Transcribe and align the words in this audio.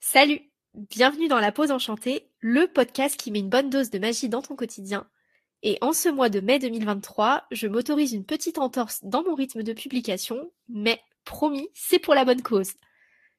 Salut 0.00 0.40
Bienvenue 0.74 1.28
dans 1.28 1.38
La 1.38 1.52
Pause 1.52 1.70
Enchantée, 1.70 2.28
le 2.40 2.66
podcast 2.66 3.16
qui 3.16 3.30
met 3.30 3.38
une 3.38 3.48
bonne 3.48 3.70
dose 3.70 3.90
de 3.90 4.00
magie 4.00 4.28
dans 4.28 4.42
ton 4.42 4.56
quotidien. 4.56 5.08
Et 5.62 5.78
en 5.80 5.92
ce 5.92 6.08
mois 6.08 6.28
de 6.28 6.40
mai 6.40 6.58
2023, 6.58 7.44
je 7.52 7.68
m'autorise 7.68 8.12
une 8.12 8.24
petite 8.24 8.58
entorse 8.58 8.98
dans 9.04 9.22
mon 9.22 9.36
rythme 9.36 9.62
de 9.62 9.72
publication, 9.72 10.50
mais 10.68 11.00
promis, 11.24 11.68
c'est 11.74 12.00
pour 12.00 12.14
la 12.14 12.24
bonne 12.24 12.42
cause. 12.42 12.72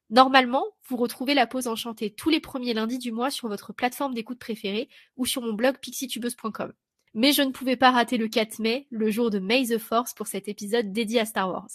Normalement, 0.10 0.64
vous 0.88 0.96
retrouvez 0.96 1.34
La 1.34 1.46
Pause 1.46 1.68
Enchantée 1.68 2.10
tous 2.10 2.30
les 2.30 2.40
premiers 2.40 2.74
lundis 2.74 3.00
du 3.00 3.12
mois 3.12 3.32
sur 3.32 3.50
votre 3.50 3.74
plateforme 3.74 4.14
d'écoute 4.14 4.40
préférée 4.40 4.88
ou 5.18 5.26
sur 5.26 5.42
mon 5.42 5.52
blog 5.52 5.78
pixitubeuse.com. 5.80 6.72
Mais 7.16 7.34
je 7.34 7.42
ne 7.42 7.52
pouvais 7.52 7.76
pas 7.76 7.92
rater 7.92 8.18
le 8.18 8.30
4 8.30 8.60
mai, 8.60 8.88
le 8.92 9.12
jour 9.12 9.30
de 9.30 9.40
May 9.40 9.66
the 9.66 9.78
Force 9.78 10.14
pour 10.14 10.28
cet 10.28 10.48
épisode 10.48 10.94
dédié 10.94 11.20
à 11.20 11.26
Star 11.26 11.50
Wars. 11.50 11.68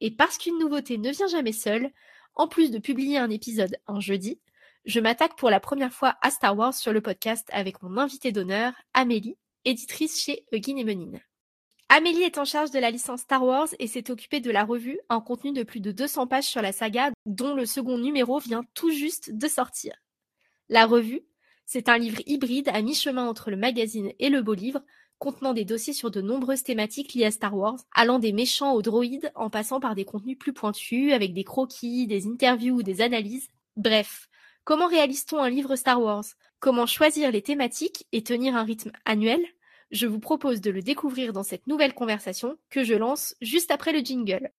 Et 0.00 0.10
parce 0.10 0.38
qu'une 0.38 0.58
nouveauté 0.58 0.98
ne 0.98 1.10
vient 1.10 1.26
jamais 1.26 1.52
seule, 1.52 1.90
en 2.34 2.48
plus 2.48 2.70
de 2.70 2.78
publier 2.78 3.18
un 3.18 3.30
épisode 3.30 3.76
un 3.86 4.00
jeudi, 4.00 4.40
je 4.84 5.00
m'attaque 5.00 5.36
pour 5.36 5.50
la 5.50 5.58
première 5.58 5.92
fois 5.92 6.16
à 6.22 6.30
Star 6.30 6.56
Wars 6.56 6.74
sur 6.74 6.92
le 6.92 7.00
podcast 7.00 7.48
avec 7.52 7.82
mon 7.82 7.96
invité 7.96 8.30
d'honneur, 8.30 8.72
Amélie, 8.94 9.36
éditrice 9.64 10.22
chez 10.22 10.46
Eugene 10.52 10.78
et 10.78 10.84
Menin. 10.84 11.18
Amélie 11.88 12.22
est 12.22 12.38
en 12.38 12.44
charge 12.44 12.70
de 12.72 12.78
la 12.78 12.90
licence 12.90 13.22
Star 13.22 13.44
Wars 13.44 13.68
et 13.78 13.86
s'est 13.86 14.10
occupée 14.10 14.40
de 14.40 14.50
la 14.50 14.64
revue, 14.64 14.98
en 15.08 15.20
contenu 15.20 15.52
de 15.52 15.62
plus 15.62 15.80
de 15.80 15.92
200 15.92 16.26
pages 16.26 16.44
sur 16.44 16.62
la 16.62 16.72
saga, 16.72 17.10
dont 17.26 17.54
le 17.54 17.64
second 17.64 17.98
numéro 17.98 18.38
vient 18.38 18.64
tout 18.74 18.90
juste 18.90 19.32
de 19.32 19.48
sortir. 19.48 19.94
La 20.68 20.86
revue, 20.86 21.22
c'est 21.64 21.88
un 21.88 21.98
livre 21.98 22.20
hybride 22.26 22.68
à 22.68 22.82
mi-chemin 22.82 23.28
entre 23.28 23.50
le 23.50 23.56
magazine 23.56 24.12
et 24.18 24.30
le 24.30 24.42
beau 24.42 24.54
livre, 24.54 24.82
contenant 25.18 25.54
des 25.54 25.64
dossiers 25.64 25.92
sur 25.92 26.10
de 26.10 26.20
nombreuses 26.20 26.62
thématiques 26.62 27.14
liées 27.14 27.26
à 27.26 27.30
Star 27.30 27.56
Wars, 27.56 27.78
allant 27.94 28.18
des 28.18 28.32
méchants 28.32 28.72
aux 28.72 28.82
droïdes 28.82 29.32
en 29.34 29.50
passant 29.50 29.80
par 29.80 29.94
des 29.94 30.04
contenus 30.04 30.38
plus 30.38 30.52
pointus, 30.52 31.12
avec 31.12 31.32
des 31.32 31.44
croquis, 31.44 32.06
des 32.06 32.26
interviews 32.26 32.82
des 32.82 33.00
analyses. 33.00 33.48
Bref, 33.76 34.28
comment 34.64 34.88
réalise-t-on 34.88 35.38
un 35.38 35.50
livre 35.50 35.76
Star 35.76 36.00
Wars? 36.00 36.24
Comment 36.60 36.86
choisir 36.86 37.30
les 37.30 37.42
thématiques 37.42 38.06
et 38.12 38.22
tenir 38.22 38.56
un 38.56 38.64
rythme 38.64 38.92
annuel? 39.04 39.40
Je 39.90 40.06
vous 40.06 40.20
propose 40.20 40.60
de 40.60 40.70
le 40.70 40.82
découvrir 40.82 41.32
dans 41.32 41.44
cette 41.44 41.66
nouvelle 41.66 41.94
conversation 41.94 42.56
que 42.70 42.82
je 42.82 42.94
lance 42.94 43.34
juste 43.40 43.70
après 43.70 43.92
le 43.92 44.00
jingle. 44.00 44.50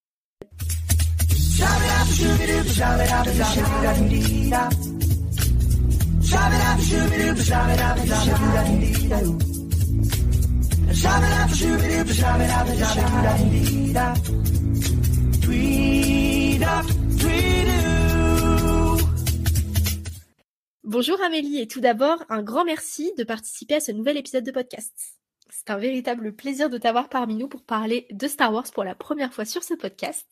Bonjour 20.84 21.22
Amélie 21.22 21.59
et 21.59 21.67
tout 21.67 21.81
d'abord 21.81 22.23
un 22.30 22.42
grand 22.42 22.66
merci 22.66 23.14
de 23.16 23.23
participer 23.23 23.76
à 23.76 23.80
ce 23.80 23.92
nouvel 23.92 24.17
épisode 24.17 24.44
de 24.44 24.50
podcast. 24.50 25.20
C'est 25.52 25.70
un 25.70 25.78
véritable 25.78 26.34
plaisir 26.34 26.72
de 26.72 26.80
t'avoir 26.80 27.09
parmi 27.09 27.36
nous 27.36 27.48
pour 27.48 27.64
parler 27.64 28.08
de 28.11 28.28
Star 28.28 28.52
Wars 28.52 28.72
pour 28.73 28.84
la 28.84 28.95
première 28.95 29.34
fois 29.34 29.45
sur 29.45 29.64
ce 29.64 29.76
podcast. 29.76 30.26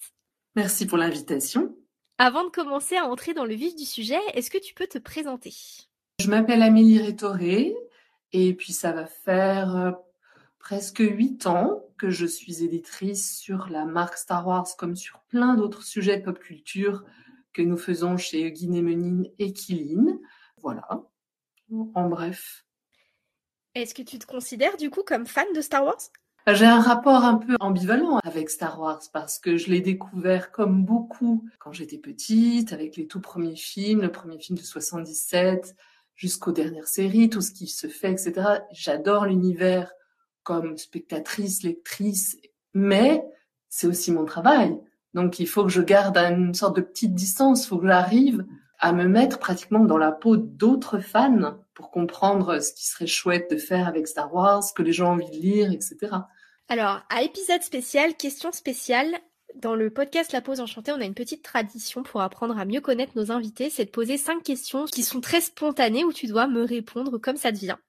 Merci 0.56 0.88
pour 0.88 0.98
l'invitation. 0.98 1.76
Avant 2.18 2.44
de 2.44 2.50
commencer 2.50 2.96
à 2.96 3.06
entrer 3.06 3.36
dans 3.36 3.46
le 3.46 3.54
vif 3.54 3.76
du 3.76 3.86
sujet, 3.86 4.20
est-ce 4.34 4.50
que 4.50 4.58
tu 4.58 4.74
peux 4.74 4.88
te 4.88 4.98
présenter? 4.98 5.54
Je 6.20 6.28
m'appelle 6.28 6.64
Amélie 6.64 7.00
Rétoré 7.00 7.76
et 8.34 8.56
puis 8.56 8.74
ça 8.74 8.92
va 8.94 9.06
faire 9.06 9.76
euh, 9.76 9.92
presque 10.66 10.98
huit 10.98 11.46
ans 11.46 11.86
que 11.96 12.10
je 12.10 12.26
suis 12.26 12.64
éditrice 12.64 13.38
sur 13.38 13.70
la 13.70 13.86
marque 13.86 14.18
Star 14.18 14.48
Wars 14.48 14.66
comme 14.80 14.96
sur 14.96 15.22
plein 15.30 15.54
d'autres 15.54 15.84
sujets 15.84 16.18
de 16.18 16.26
pop 16.26 16.40
culture 16.40 17.04
que 17.54 17.62
nous 17.62 17.78
faisons 17.78 18.18
chez 18.18 18.52
Guinée 18.52 18.82
Menin 18.82 19.26
et 19.38 19.54
Kiline. 19.54 20.20
Voilà, 20.64 20.88
en 21.94 22.10
bref. 22.10 22.66
Est-ce 23.76 23.94
que 23.94 24.02
tu 24.02 24.18
te 24.18 24.26
considères 24.26 24.76
du 24.78 24.90
coup 24.90 25.04
comme 25.06 25.28
fan 25.28 25.46
de 25.56 25.62
Star 25.62 25.86
Wars? 25.86 26.02
J'ai 26.48 26.66
un 26.66 26.82
rapport 26.82 27.24
un 27.24 27.36
peu 27.36 27.56
ambivalent 27.60 28.18
avec 28.24 28.50
Star 28.50 28.80
Wars 28.80 29.04
parce 29.14 29.38
que 29.38 29.58
je 29.58 29.70
l'ai 29.70 29.82
découvert 29.82 30.52
comme 30.52 30.84
beaucoup 30.84 31.48
quand 31.60 31.74
j'étais 31.74 32.00
petite, 32.00 32.74
avec 32.74 32.98
les 32.98 33.06
tout 33.06 33.22
premiers 33.22 33.56
films, 33.56 34.02
le 34.02 34.12
premier 34.12 34.40
film 34.40 34.58
de 34.58 34.64
77 34.64 35.76
jusqu'aux 36.16 36.54
dernières 36.54 36.88
séries, 36.88 37.30
tout 37.30 37.42
ce 37.42 37.52
qui 37.52 37.68
se 37.68 37.86
fait, 37.86 38.12
etc. 38.12 38.62
J'adore 38.72 39.28
l'univers 39.28 39.94
comme 40.46 40.78
spectatrice, 40.78 41.64
lectrice, 41.64 42.38
mais 42.74 43.26
c'est 43.68 43.88
aussi 43.88 44.14
mon 44.14 44.24
travail. 44.24 44.80
Donc 45.14 45.40
il 45.40 45.48
faut 45.48 45.64
que 45.64 45.70
je 45.70 45.82
garde 45.82 46.18
une 46.18 46.54
sorte 46.54 46.78
de 46.78 46.82
petite 46.82 47.14
distance, 47.14 47.66
il 47.66 47.68
faut 47.68 47.80
que 47.80 47.88
j'arrive 47.88 48.46
à 48.80 48.94
me 48.94 49.06
mettre 49.06 49.40
pratiquement 49.40 49.84
dans 49.84 49.98
la 49.98 50.12
peau 50.12 50.38
d'autres 50.38 51.00
fans 51.00 51.58
pour 51.74 51.92
comprendre 51.92 52.62
ce 52.62 52.74
qui 52.74 52.86
serait 52.86 53.08
chouette 53.08 53.50
de 53.52 53.58
faire 53.58 53.88
avec 53.88 54.08
Star 54.08 54.34
Wars, 54.34 54.64
ce 54.64 54.74
que 54.74 54.84
les 54.84 54.94
gens 54.94 55.10
ont 55.10 55.14
envie 55.14 55.30
de 55.30 55.42
lire, 55.42 55.72
etc. 55.72 55.98
Alors, 56.70 57.02
à 57.10 57.24
épisode 57.24 57.62
spécial, 57.62 58.16
question 58.16 58.52
spéciale, 58.52 59.14
dans 59.56 59.76
le 59.76 59.90
podcast 59.90 60.34
La 60.34 60.42
Pause 60.42 60.60
Enchantée, 60.60 60.92
on 60.92 61.00
a 61.00 61.06
une 61.06 61.14
petite 61.14 61.44
tradition 61.44 62.04
pour 62.04 62.22
apprendre 62.22 62.58
à 62.58 62.66
mieux 62.66 62.82
connaître 62.82 63.14
nos 63.16 63.32
invités, 63.32 63.70
c'est 63.70 63.86
de 63.86 63.90
poser 63.90 64.18
cinq 64.18 64.44
questions 64.44 64.86
qui 64.86 65.04
sont 65.04 65.22
très 65.22 65.42
spontanées 65.42 66.04
où 66.04 66.12
tu 66.12 66.28
dois 66.28 66.48
me 66.48 66.64
répondre 66.64 67.18
comme 67.18 67.38
ça 67.38 67.52
te 67.52 67.58
vient. 67.58 67.80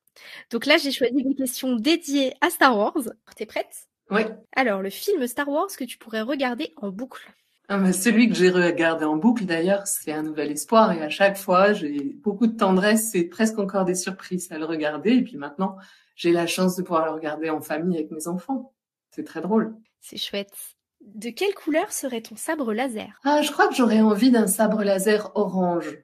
Donc 0.50 0.66
là, 0.66 0.76
j'ai 0.76 0.92
choisi 0.92 1.22
des 1.22 1.34
questions 1.34 1.76
dédiées 1.76 2.34
à 2.40 2.50
Star 2.50 2.76
Wars. 2.76 3.02
T'es 3.36 3.46
prête? 3.46 3.88
Oui. 4.10 4.22
Alors, 4.54 4.82
le 4.82 4.90
film 4.90 5.26
Star 5.26 5.48
Wars 5.48 5.68
que 5.76 5.84
tu 5.84 5.98
pourrais 5.98 6.22
regarder 6.22 6.72
en 6.76 6.90
boucle 6.90 7.30
ah, 7.68 7.92
celui 7.92 8.28
que 8.28 8.34
j'ai 8.36 8.50
regardé 8.50 9.04
en 9.04 9.16
boucle 9.16 9.44
d'ailleurs, 9.44 9.88
c'est 9.88 10.12
un 10.12 10.22
nouvel 10.22 10.52
espoir 10.52 10.92
et 10.92 11.02
à 11.02 11.08
chaque 11.08 11.36
fois 11.36 11.72
j'ai 11.72 12.14
beaucoup 12.22 12.46
de 12.46 12.56
tendresse 12.56 13.12
et 13.16 13.24
presque 13.24 13.58
encore 13.58 13.84
des 13.84 13.96
surprises 13.96 14.52
à 14.52 14.58
le 14.58 14.64
regarder 14.64 15.14
et 15.14 15.22
puis 15.24 15.36
maintenant 15.36 15.76
j'ai 16.14 16.30
la 16.30 16.46
chance 16.46 16.76
de 16.76 16.82
pouvoir 16.82 17.06
le 17.06 17.10
regarder 17.10 17.50
en 17.50 17.60
famille 17.60 17.96
avec 17.96 18.12
mes 18.12 18.28
enfants. 18.28 18.72
C'est 19.10 19.24
très 19.24 19.40
drôle. 19.40 19.74
C'est 20.00 20.16
chouette. 20.16 20.76
De 21.00 21.30
quelle 21.30 21.54
couleur 21.54 21.92
serait 21.92 22.20
ton 22.20 22.36
sabre 22.36 22.72
laser? 22.72 23.18
Ah, 23.24 23.42
je 23.42 23.50
crois 23.50 23.66
que 23.66 23.74
j'aurais 23.74 24.00
envie 24.00 24.30
d'un 24.30 24.46
sabre 24.46 24.84
laser 24.84 25.32
orange. 25.34 25.98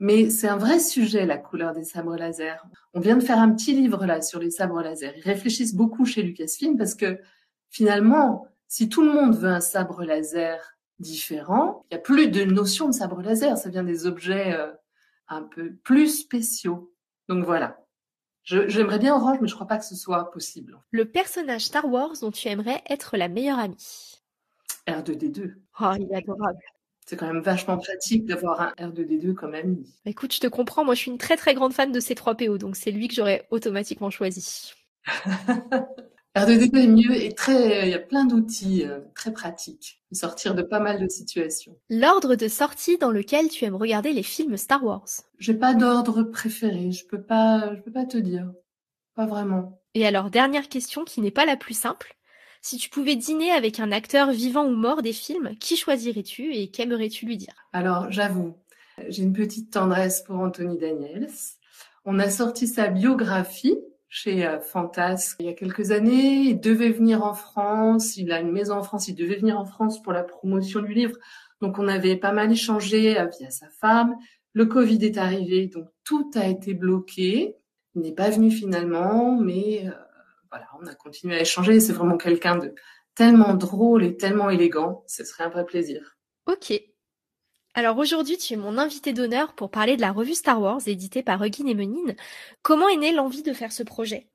Mais 0.00 0.30
c'est 0.30 0.48
un 0.48 0.56
vrai 0.56 0.80
sujet, 0.80 1.26
la 1.26 1.36
couleur 1.36 1.74
des 1.74 1.84
sabres 1.84 2.16
laser. 2.16 2.66
On 2.94 3.00
vient 3.00 3.16
de 3.16 3.22
faire 3.22 3.38
un 3.38 3.50
petit 3.50 3.74
livre 3.74 4.06
là 4.06 4.22
sur 4.22 4.40
les 4.40 4.50
sabres 4.50 4.80
laser. 4.80 5.12
Ils 5.16 5.22
réfléchissent 5.22 5.74
beaucoup 5.74 6.06
chez 6.06 6.22
Lucasfilm 6.22 6.78
parce 6.78 6.94
que 6.94 7.20
finalement, 7.68 8.48
si 8.66 8.88
tout 8.88 9.02
le 9.02 9.12
monde 9.12 9.36
veut 9.36 9.50
un 9.50 9.60
sabre 9.60 10.02
laser 10.02 10.78
différent, 11.00 11.84
il 11.90 11.94
n'y 11.94 11.98
a 11.98 12.02
plus 12.02 12.28
de 12.28 12.44
notion 12.44 12.88
de 12.88 12.92
sabre 12.92 13.20
laser. 13.20 13.58
Ça 13.58 13.68
vient 13.68 13.84
des 13.84 14.06
objets 14.06 14.54
euh, 14.54 14.72
un 15.28 15.42
peu 15.42 15.74
plus 15.84 16.20
spéciaux. 16.20 16.94
Donc 17.28 17.44
voilà. 17.44 17.84
J'aimerais 18.42 18.98
bien 18.98 19.14
orange, 19.14 19.38
mais 19.42 19.48
je 19.48 19.54
crois 19.54 19.66
pas 19.66 19.76
que 19.76 19.84
ce 19.84 19.94
soit 19.94 20.30
possible. 20.30 20.80
Le 20.92 21.04
personnage 21.04 21.66
Star 21.66 21.86
Wars 21.86 22.14
dont 22.22 22.30
tu 22.30 22.48
aimerais 22.48 22.82
être 22.88 23.18
la 23.18 23.28
meilleure 23.28 23.58
amie 23.58 24.22
R2D2. 24.88 25.56
Oh, 25.80 25.92
il 25.98 26.08
est 26.10 26.16
adorable. 26.16 26.58
C'est 27.10 27.16
quand 27.16 27.26
même 27.26 27.42
vachement 27.42 27.76
pratique 27.76 28.24
d'avoir 28.24 28.60
un 28.60 28.72
R2D2 28.78 29.34
comme 29.34 29.52
ami. 29.52 29.84
Écoute, 30.06 30.32
je 30.32 30.38
te 30.38 30.46
comprends. 30.46 30.84
Moi, 30.84 30.94
je 30.94 31.00
suis 31.00 31.10
une 31.10 31.18
très 31.18 31.36
très 31.36 31.54
grande 31.54 31.72
fan 31.72 31.90
de 31.90 31.98
C3PO, 31.98 32.56
donc 32.56 32.76
c'est 32.76 32.92
lui 32.92 33.08
que 33.08 33.14
j'aurais 33.14 33.48
automatiquement 33.50 34.10
choisi. 34.10 34.74
R2D2 36.36 36.76
est 36.76 36.86
mieux 36.86 37.20
et 37.20 37.34
très, 37.34 37.88
il 37.88 37.90
y 37.90 37.94
a 37.94 37.98
plein 37.98 38.26
d'outils 38.26 38.86
euh, 38.86 39.00
très 39.16 39.32
pratiques 39.32 40.04
de 40.12 40.16
sortir 40.16 40.54
de 40.54 40.62
pas 40.62 40.78
mal 40.78 41.00
de 41.00 41.08
situations. 41.08 41.76
L'ordre 41.88 42.36
de 42.36 42.46
sortie 42.46 42.96
dans 42.96 43.10
lequel 43.10 43.48
tu 43.48 43.64
aimes 43.64 43.74
regarder 43.74 44.12
les 44.12 44.22
films 44.22 44.56
Star 44.56 44.84
Wars 44.84 45.08
J'ai 45.40 45.54
pas 45.54 45.74
d'ordre 45.74 46.22
préféré. 46.22 46.92
Je 46.92 47.04
peux 47.08 47.22
pas, 47.22 47.74
je 47.74 47.80
peux 47.80 47.90
pas 47.90 48.06
te 48.06 48.18
dire. 48.18 48.52
Pas 49.16 49.26
vraiment. 49.26 49.80
Et 49.94 50.06
alors, 50.06 50.30
dernière 50.30 50.68
question 50.68 51.02
qui 51.02 51.20
n'est 51.20 51.32
pas 51.32 51.44
la 51.44 51.56
plus 51.56 51.74
simple. 51.74 52.16
Si 52.62 52.76
tu 52.76 52.90
pouvais 52.90 53.16
dîner 53.16 53.50
avec 53.52 53.80
un 53.80 53.90
acteur 53.90 54.30
vivant 54.30 54.66
ou 54.66 54.76
mort 54.76 55.00
des 55.00 55.14
films, 55.14 55.56
qui 55.58 55.76
choisirais-tu 55.76 56.54
et 56.54 56.70
qu'aimerais-tu 56.70 57.24
lui 57.24 57.38
dire? 57.38 57.54
Alors, 57.72 58.10
j'avoue, 58.10 58.54
j'ai 59.08 59.22
une 59.22 59.32
petite 59.32 59.72
tendresse 59.72 60.20
pour 60.22 60.36
Anthony 60.36 60.76
Daniels. 60.76 61.30
On 62.04 62.18
a 62.18 62.28
sorti 62.28 62.66
sa 62.66 62.88
biographie 62.88 63.78
chez 64.08 64.44
euh, 64.44 64.60
Fantasque 64.60 65.36
il 65.40 65.46
y 65.46 65.48
a 65.48 65.54
quelques 65.54 65.90
années. 65.90 66.42
Il 66.48 66.60
devait 66.60 66.90
venir 66.90 67.24
en 67.24 67.32
France. 67.32 68.16
Il 68.18 68.30
a 68.30 68.40
une 68.40 68.52
maison 68.52 68.74
en 68.74 68.82
France. 68.82 69.08
Il 69.08 69.14
devait 69.14 69.36
venir 69.36 69.58
en 69.58 69.64
France 69.64 70.02
pour 70.02 70.12
la 70.12 70.22
promotion 70.22 70.80
du 70.80 70.92
livre. 70.92 71.16
Donc, 71.62 71.78
on 71.78 71.88
avait 71.88 72.16
pas 72.16 72.32
mal 72.32 72.52
échangé 72.52 73.18
euh, 73.18 73.26
via 73.38 73.50
sa 73.50 73.68
femme. 73.70 74.16
Le 74.52 74.66
Covid 74.66 75.04
est 75.04 75.16
arrivé, 75.16 75.68
donc 75.68 75.86
tout 76.04 76.30
a 76.34 76.46
été 76.46 76.74
bloqué. 76.74 77.56
Il 77.94 78.02
n'est 78.02 78.12
pas 78.12 78.30
venu 78.30 78.50
finalement, 78.50 79.36
mais 79.40 79.84
euh, 79.86 79.92
voilà, 80.50 80.66
on 80.80 80.86
a 80.86 80.94
continué 80.94 81.36
à 81.36 81.40
échanger. 81.40 81.80
C'est 81.80 81.92
vraiment 81.92 82.16
quelqu'un 82.16 82.56
de 82.56 82.74
tellement 83.14 83.54
drôle 83.54 84.04
et 84.04 84.16
tellement 84.16 84.50
élégant. 84.50 85.04
Ce 85.06 85.24
serait 85.24 85.44
un 85.44 85.48
vrai 85.48 85.64
plaisir. 85.64 86.16
Ok. 86.46 86.72
Alors 87.74 87.98
aujourd'hui, 87.98 88.36
tu 88.36 88.54
es 88.54 88.56
mon 88.56 88.78
invité 88.78 89.12
d'honneur 89.12 89.54
pour 89.54 89.70
parler 89.70 89.96
de 89.96 90.00
la 90.00 90.10
revue 90.10 90.34
Star 90.34 90.60
Wars 90.60 90.80
éditée 90.86 91.22
par 91.22 91.42
Huggin 91.44 91.66
et 91.66 91.74
Menin. 91.74 92.14
Comment 92.62 92.88
est 92.88 92.96
née 92.96 93.12
l'envie 93.12 93.42
de 93.42 93.52
faire 93.52 93.72
ce 93.72 93.84
projet? 93.84 94.28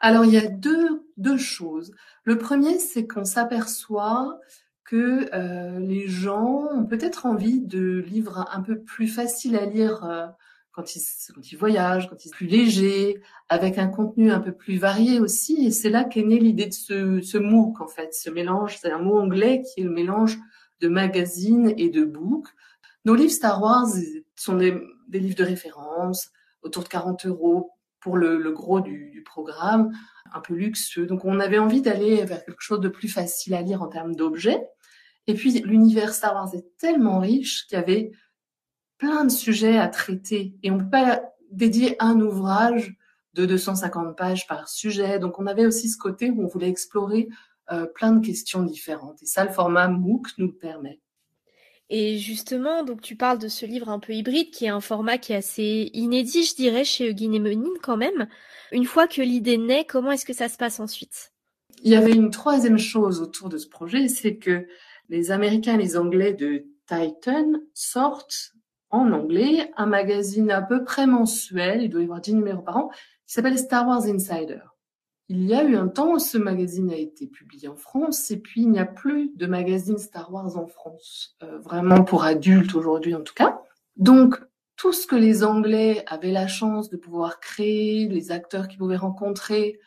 Alors 0.00 0.24
il 0.24 0.32
y 0.32 0.38
a 0.38 0.48
deux, 0.48 1.06
deux 1.16 1.38
choses. 1.38 1.92
Le 2.24 2.36
premier, 2.36 2.78
c'est 2.78 3.06
qu'on 3.06 3.24
s'aperçoit 3.24 4.40
que 4.84 5.30
euh, 5.32 5.78
les 5.78 6.08
gens 6.08 6.68
ont 6.72 6.84
peut-être 6.84 7.26
envie 7.26 7.60
de 7.60 8.04
livres 8.06 8.46
un 8.52 8.60
peu 8.60 8.82
plus 8.82 9.08
faciles 9.08 9.56
à 9.56 9.66
lire 9.66 10.04
euh, 10.04 10.26
quand, 10.74 10.96
ils, 10.96 11.02
quand 11.34 11.56
voyagent, 11.58 12.08
quand 12.10 12.24
ils 12.24 12.28
sont 12.28 12.36
plus 12.36 12.46
légers, 12.46 13.22
avec 13.48 13.78
un 13.78 13.86
contenu 13.86 14.32
un 14.32 14.40
peu 14.40 14.52
plus 14.52 14.76
varié 14.76 15.20
aussi. 15.20 15.66
Et 15.66 15.70
c'est 15.70 15.90
là 15.90 16.04
qu'est 16.04 16.22
née 16.22 16.40
l'idée 16.40 16.66
de 16.66 16.72
ce, 16.72 17.20
ce 17.20 17.38
MOOC, 17.38 17.80
en 17.80 17.86
fait, 17.86 18.12
ce 18.12 18.28
mélange. 18.28 18.78
C'est 18.80 18.90
un 18.90 18.98
mot 18.98 19.18
anglais 19.18 19.62
qui 19.62 19.80
est 19.80 19.84
le 19.84 19.90
mélange 19.90 20.38
de 20.80 20.88
magazine 20.88 21.72
et 21.76 21.90
de 21.90 22.04
book. 22.04 22.48
Nos 23.04 23.14
livres 23.14 23.32
Star 23.32 23.62
Wars 23.62 23.88
sont 24.34 24.56
des, 24.56 24.74
livres 25.12 25.36
de 25.36 25.44
référence, 25.44 26.30
autour 26.62 26.82
de 26.82 26.88
40 26.88 27.26
euros 27.26 27.70
pour 28.00 28.16
le, 28.16 28.36
le 28.36 28.50
gros 28.50 28.80
du, 28.80 29.10
du, 29.10 29.22
programme, 29.22 29.92
un 30.32 30.40
peu 30.40 30.54
luxueux. 30.54 31.06
Donc 31.06 31.24
on 31.24 31.38
avait 31.38 31.58
envie 31.58 31.82
d'aller 31.82 32.24
vers 32.24 32.44
quelque 32.44 32.60
chose 32.60 32.80
de 32.80 32.88
plus 32.88 33.08
facile 33.08 33.54
à 33.54 33.62
lire 33.62 33.82
en 33.82 33.88
termes 33.88 34.14
d'objets. 34.14 34.66
Et 35.26 35.34
puis 35.34 35.52
l'univers 35.60 36.12
Star 36.12 36.34
Wars 36.34 36.54
est 36.54 36.76
tellement 36.78 37.20
riche 37.20 37.66
qu'il 37.66 37.78
y 37.78 37.80
avait 37.80 38.10
plein 38.98 39.24
de 39.24 39.30
sujets 39.30 39.78
à 39.78 39.88
traiter 39.88 40.54
et 40.62 40.70
on 40.70 40.78
peut 40.78 40.90
pas 40.90 41.22
dédier 41.50 41.96
un 42.02 42.20
ouvrage 42.20 42.96
de 43.34 43.46
250 43.46 44.16
pages 44.16 44.46
par 44.46 44.68
sujet. 44.68 45.18
Donc 45.18 45.38
on 45.38 45.46
avait 45.46 45.66
aussi 45.66 45.88
ce 45.88 45.98
côté 45.98 46.30
où 46.30 46.44
on 46.44 46.46
voulait 46.46 46.68
explorer 46.68 47.28
euh, 47.72 47.86
plein 47.86 48.12
de 48.12 48.24
questions 48.24 48.62
différentes. 48.62 49.22
Et 49.22 49.26
ça, 49.26 49.44
le 49.44 49.50
format 49.50 49.88
MOOC 49.88 50.28
nous 50.38 50.46
le 50.48 50.54
permet. 50.54 51.00
Et 51.90 52.18
justement, 52.18 52.82
donc 52.82 53.02
tu 53.02 53.14
parles 53.14 53.38
de 53.38 53.48
ce 53.48 53.66
livre 53.66 53.88
un 53.88 53.98
peu 53.98 54.14
hybride, 54.14 54.50
qui 54.50 54.64
est 54.64 54.70
un 54.70 54.80
format 54.80 55.18
qui 55.18 55.32
est 55.32 55.36
assez 55.36 55.90
inédit, 55.92 56.44
je 56.44 56.54
dirais, 56.54 56.84
chez 56.84 57.12
Guinémenine 57.14 57.78
quand 57.82 57.96
même. 57.96 58.26
Une 58.72 58.86
fois 58.86 59.06
que 59.06 59.20
l'idée 59.20 59.58
naît, 59.58 59.84
comment 59.84 60.12
est-ce 60.12 60.24
que 60.24 60.32
ça 60.32 60.48
se 60.48 60.56
passe 60.56 60.80
ensuite? 60.80 61.32
Il 61.82 61.92
y 61.92 61.96
avait 61.96 62.12
une 62.12 62.30
troisième 62.30 62.78
chose 62.78 63.20
autour 63.20 63.50
de 63.50 63.58
ce 63.58 63.68
projet, 63.68 64.08
c'est 64.08 64.36
que 64.36 64.66
les 65.10 65.30
Américains 65.30 65.74
et 65.74 65.82
les 65.82 65.96
Anglais 65.98 66.32
de 66.32 66.64
Titan 66.86 67.52
sortent 67.74 68.54
en 68.94 69.12
anglais 69.12 69.70
un 69.76 69.86
magazine 69.86 70.50
à 70.50 70.62
peu 70.62 70.84
près 70.84 71.06
mensuel, 71.06 71.82
il 71.82 71.90
doit 71.90 72.00
y 72.00 72.04
avoir 72.04 72.20
10 72.20 72.34
numéros 72.34 72.62
par 72.62 72.76
an, 72.76 72.90
qui 73.26 73.34
s'appelle 73.34 73.58
Star 73.58 73.86
Wars 73.86 74.04
Insider. 74.04 74.60
Il 75.28 75.44
y 75.44 75.54
a 75.54 75.64
eu 75.64 75.74
un 75.76 75.88
temps 75.88 76.12
où 76.12 76.18
ce 76.18 76.36
magazine 76.36 76.90
a 76.90 76.96
été 76.96 77.26
publié 77.26 77.68
en 77.68 77.76
France 77.76 78.30
et 78.30 78.38
puis 78.38 78.62
il 78.62 78.70
n'y 78.70 78.78
a 78.78 78.84
plus 78.84 79.32
de 79.36 79.46
magazine 79.46 79.96
Star 79.98 80.32
Wars 80.32 80.56
en 80.56 80.66
France, 80.66 81.36
euh, 81.42 81.58
vraiment 81.58 82.04
pour 82.04 82.24
adultes 82.24 82.74
aujourd'hui 82.74 83.14
en 83.14 83.22
tout 83.22 83.34
cas. 83.34 83.60
Donc 83.96 84.38
tout 84.76 84.92
ce 84.92 85.06
que 85.06 85.16
les 85.16 85.44
Anglais 85.44 86.04
avaient 86.06 86.32
la 86.32 86.46
chance 86.46 86.90
de 86.90 86.96
pouvoir 86.96 87.40
créer, 87.40 88.06
les 88.08 88.32
acteurs 88.32 88.68
qu'ils 88.68 88.78
pouvaient 88.78 88.96
rencontrer, 88.96 89.78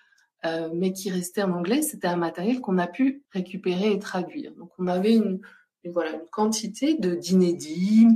euh, 0.45 0.69
mais 0.73 0.91
qui 0.91 1.09
restaient 1.11 1.43
en 1.43 1.51
anglais, 1.51 1.81
c'était 1.81 2.07
un 2.07 2.15
matériel 2.15 2.61
qu'on 2.61 2.77
a 2.77 2.87
pu 2.87 3.23
récupérer 3.31 3.91
et 3.91 3.99
traduire. 3.99 4.53
Donc 4.55 4.71
on 4.79 4.87
avait 4.87 5.13
une, 5.13 5.39
une 5.83 5.91
voilà 5.91 6.11
une 6.11 6.27
quantité 6.31 6.95
de 6.95 7.15
d'inédits, 7.15 8.07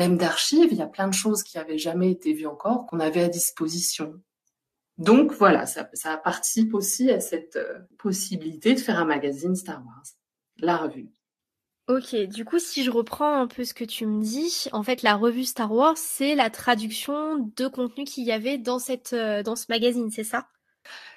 même 0.00 0.16
d'archives. 0.16 0.68
Il 0.72 0.78
y 0.78 0.82
a 0.82 0.86
plein 0.86 1.08
de 1.08 1.14
choses 1.14 1.42
qui 1.42 1.58
avaient 1.58 1.78
jamais 1.78 2.10
été 2.10 2.32
vues 2.32 2.46
encore 2.46 2.86
qu'on 2.86 3.00
avait 3.00 3.22
à 3.22 3.28
disposition. 3.28 4.14
Donc 4.96 5.32
voilà, 5.32 5.66
ça, 5.66 5.88
ça 5.92 6.16
participe 6.16 6.74
aussi 6.74 7.10
à 7.10 7.20
cette 7.20 7.56
euh, 7.56 7.78
possibilité 7.98 8.74
de 8.74 8.80
faire 8.80 8.98
un 8.98 9.04
magazine 9.04 9.54
Star 9.54 9.78
Wars, 9.84 10.02
la 10.58 10.76
revue. 10.76 11.08
Ok, 11.88 12.14
du 12.14 12.44
coup, 12.44 12.58
si 12.58 12.82
je 12.84 12.90
reprends 12.90 13.40
un 13.40 13.46
peu 13.46 13.64
ce 13.64 13.74
que 13.74 13.84
tu 13.84 14.06
me 14.06 14.22
dis, 14.22 14.68
en 14.72 14.82
fait, 14.82 15.02
la 15.02 15.16
revue 15.16 15.44
Star 15.44 15.72
Wars, 15.72 15.96
c'est 15.96 16.34
la 16.34 16.48
traduction 16.48 17.52
de 17.56 17.66
contenu 17.66 18.04
qu'il 18.04 18.24
y 18.24 18.32
avait 18.32 18.58
dans 18.58 18.78
cette 18.78 19.12
euh, 19.12 19.42
dans 19.42 19.56
ce 19.56 19.66
magazine, 19.68 20.10
c'est 20.10 20.24
ça? 20.24 20.46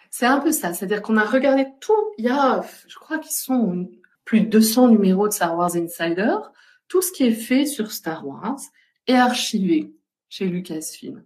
C'est 0.10 0.26
un 0.26 0.40
peu 0.40 0.52
ça, 0.52 0.74
c'est-à-dire 0.74 1.02
qu'on 1.02 1.18
a 1.18 1.26
regardé 1.26 1.68
tout. 1.80 1.94
Il 2.18 2.26
y 2.26 2.30
a, 2.30 2.64
je 2.88 2.96
crois 2.96 3.18
qu'ils 3.18 3.32
sont 3.32 3.90
plus 4.26 4.42
de 4.42 4.46
200 4.46 4.90
numéros 4.90 5.28
de 5.28 5.34
Star 5.34 5.58
Wars 5.58 5.76
Insider. 5.76 6.36
Tout 6.88 7.02
ce 7.02 7.12
qui 7.12 7.24
est 7.24 7.32
fait 7.32 7.66
sur 7.66 7.92
Star 7.92 8.28
Wars 8.28 8.60
est 9.08 9.16
archivé 9.16 9.94
chez 10.30 10.48
Lucasfilm. 10.48 11.24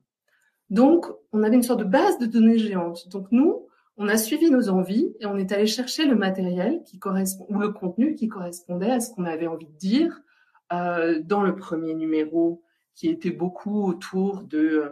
Donc, 0.70 1.06
on 1.32 1.44
avait 1.44 1.56
une 1.56 1.64
sorte 1.64 1.80
de 1.80 1.86
base 1.86 2.20
de 2.20 2.26
données 2.26 2.58
géante. 2.58 3.08
Donc, 3.10 3.28
nous, 3.32 3.68
on 3.98 4.08
a 4.08 4.18
suivi 4.18 4.52
nos 4.52 4.70
envies 4.70 5.14
et 5.20 5.26
on 5.26 5.38
est 5.38 5.52
allé 5.52 5.66
chercher 5.66 6.06
le 6.06 6.16
matériel 6.16 6.84
qui 6.86 7.00
correspond 7.00 7.46
ou 7.50 7.60
le 7.60 7.70
contenu 7.70 8.16
qui 8.16 8.28
correspondait 8.28 8.92
à 8.92 9.00
ce 9.00 9.14
qu'on 9.14 9.26
avait 9.26 9.48
envie 9.48 9.68
de 9.68 9.78
dire 9.78 10.22
euh, 10.72 11.20
dans 11.24 11.42
le 11.42 11.56
premier 11.56 11.94
numéro, 11.94 12.62
qui 12.94 13.08
était 13.08 13.32
beaucoup 13.32 13.88
autour 13.88 14.42
de, 14.42 14.92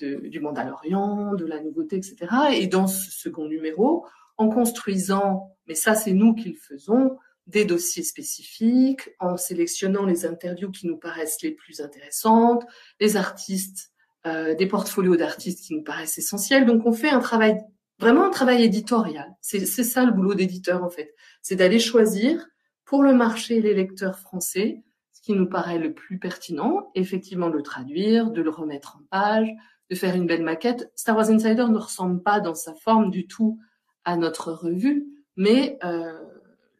du 0.00 0.40
Mandalorian, 0.40 1.34
de 1.34 1.46
la 1.46 1.62
nouveauté, 1.62 1.96
etc. 1.96 2.16
Et 2.54 2.66
dans 2.66 2.86
ce 2.86 3.10
second 3.10 3.46
numéro, 3.46 4.04
en 4.36 4.48
construisant, 4.48 5.54
mais 5.66 5.74
ça 5.74 5.94
c'est 5.94 6.12
nous 6.12 6.34
qui 6.34 6.50
le 6.50 6.56
faisons, 6.56 7.18
des 7.46 7.64
dossiers 7.64 8.02
spécifiques, 8.02 9.10
en 9.18 9.36
sélectionnant 9.36 10.06
les 10.06 10.24
interviews 10.26 10.70
qui 10.70 10.86
nous 10.86 10.96
paraissent 10.96 11.42
les 11.42 11.50
plus 11.50 11.80
intéressantes, 11.80 12.64
les 13.00 13.16
artistes 13.16 13.92
euh, 14.26 14.54
des 14.54 14.66
portfolios 14.66 15.16
d'artistes 15.16 15.66
qui 15.66 15.74
nous 15.74 15.82
paraissent 15.82 16.18
essentiels. 16.18 16.66
Donc 16.66 16.86
on 16.86 16.92
fait 16.92 17.10
un 17.10 17.20
travail, 17.20 17.58
vraiment 17.98 18.24
un 18.24 18.30
travail 18.30 18.62
éditorial. 18.62 19.34
C'est 19.40 19.64
ça 19.66 20.04
le 20.04 20.12
boulot 20.12 20.34
d'éditeur 20.34 20.84
en 20.84 20.90
fait. 20.90 21.14
C'est 21.42 21.56
d'aller 21.56 21.80
choisir 21.80 22.46
pour 22.84 23.02
le 23.02 23.14
marché 23.14 23.56
et 23.56 23.62
les 23.62 23.74
lecteurs 23.74 24.18
français 24.18 24.82
ce 25.12 25.20
qui 25.20 25.32
nous 25.32 25.48
paraît 25.48 25.78
le 25.78 25.94
plus 25.94 26.18
pertinent, 26.18 26.90
effectivement 26.94 27.48
de 27.48 27.56
le 27.56 27.62
traduire, 27.62 28.30
de 28.30 28.42
le 28.42 28.50
remettre 28.50 28.96
en 28.96 29.04
page, 29.08 29.48
de 29.88 29.94
faire 29.94 30.16
une 30.16 30.26
belle 30.26 30.42
maquette. 30.42 30.90
Star 30.96 31.16
Wars 31.16 31.30
Insider 31.30 31.66
ne 31.68 31.78
ressemble 31.78 32.22
pas 32.22 32.40
dans 32.40 32.54
sa 32.54 32.74
forme 32.74 33.10
du 33.10 33.26
tout 33.26 33.58
à 34.04 34.16
notre 34.16 34.52
revue, 34.52 35.06
mais 35.36 35.78
euh, 35.84 36.12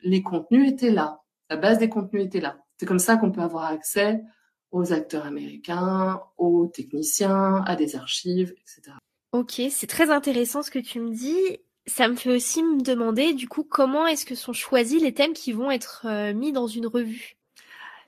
les 0.03 0.23
contenus 0.23 0.71
étaient 0.71 0.91
là. 0.91 1.23
La 1.51 1.57
base 1.57 1.79
des 1.79 1.89
contenus 1.89 2.25
était 2.25 2.41
là. 2.41 2.59
C'est 2.79 2.87
comme 2.87 2.99
ça 2.99 3.17
qu'on 3.17 3.31
peut 3.31 3.43
avoir 3.43 3.65
accès 3.65 4.23
aux 4.71 4.93
acteurs 4.93 5.27
américains, 5.27 6.21
aux 6.39 6.67
techniciens, 6.67 7.63
à 7.67 7.77
des 7.77 7.95
archives, 7.95 8.55
etc. 8.59 8.97
Ok, 9.33 9.61
c'est 9.71 9.87
très 9.87 10.11
intéressant 10.11 10.63
ce 10.63 10.71
que 10.71 10.79
tu 10.79 11.01
me 11.01 11.11
dis. 11.11 11.59
Ça 11.87 12.09
me 12.09 12.15
fait 12.15 12.35
aussi 12.35 12.63
me 12.63 12.81
demander, 12.81 13.35
du 13.35 13.49
coup, 13.49 13.65
comment 13.65 14.07
est-ce 14.07 14.25
que 14.25 14.35
sont 14.35 14.53
choisis 14.53 15.03
les 15.03 15.13
thèmes 15.13 15.33
qui 15.33 15.53
vont 15.53 15.71
être 15.71 16.07
euh, 16.07 16.33
mis 16.33 16.53
dans 16.53 16.67
une 16.67 16.87
revue? 16.87 17.37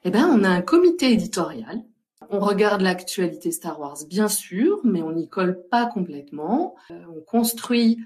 Eh 0.04 0.10
ben, 0.10 0.26
on 0.26 0.44
a 0.44 0.48
un 0.48 0.62
comité 0.62 1.12
éditorial. 1.12 1.82
On 2.30 2.40
regarde 2.40 2.80
l'actualité 2.80 3.50
Star 3.50 3.78
Wars, 3.80 3.98
bien 4.08 4.28
sûr, 4.28 4.80
mais 4.84 5.02
on 5.02 5.12
n'y 5.12 5.28
colle 5.28 5.62
pas 5.70 5.86
complètement. 5.86 6.76
Euh, 6.90 7.02
on 7.14 7.20
construit 7.20 7.98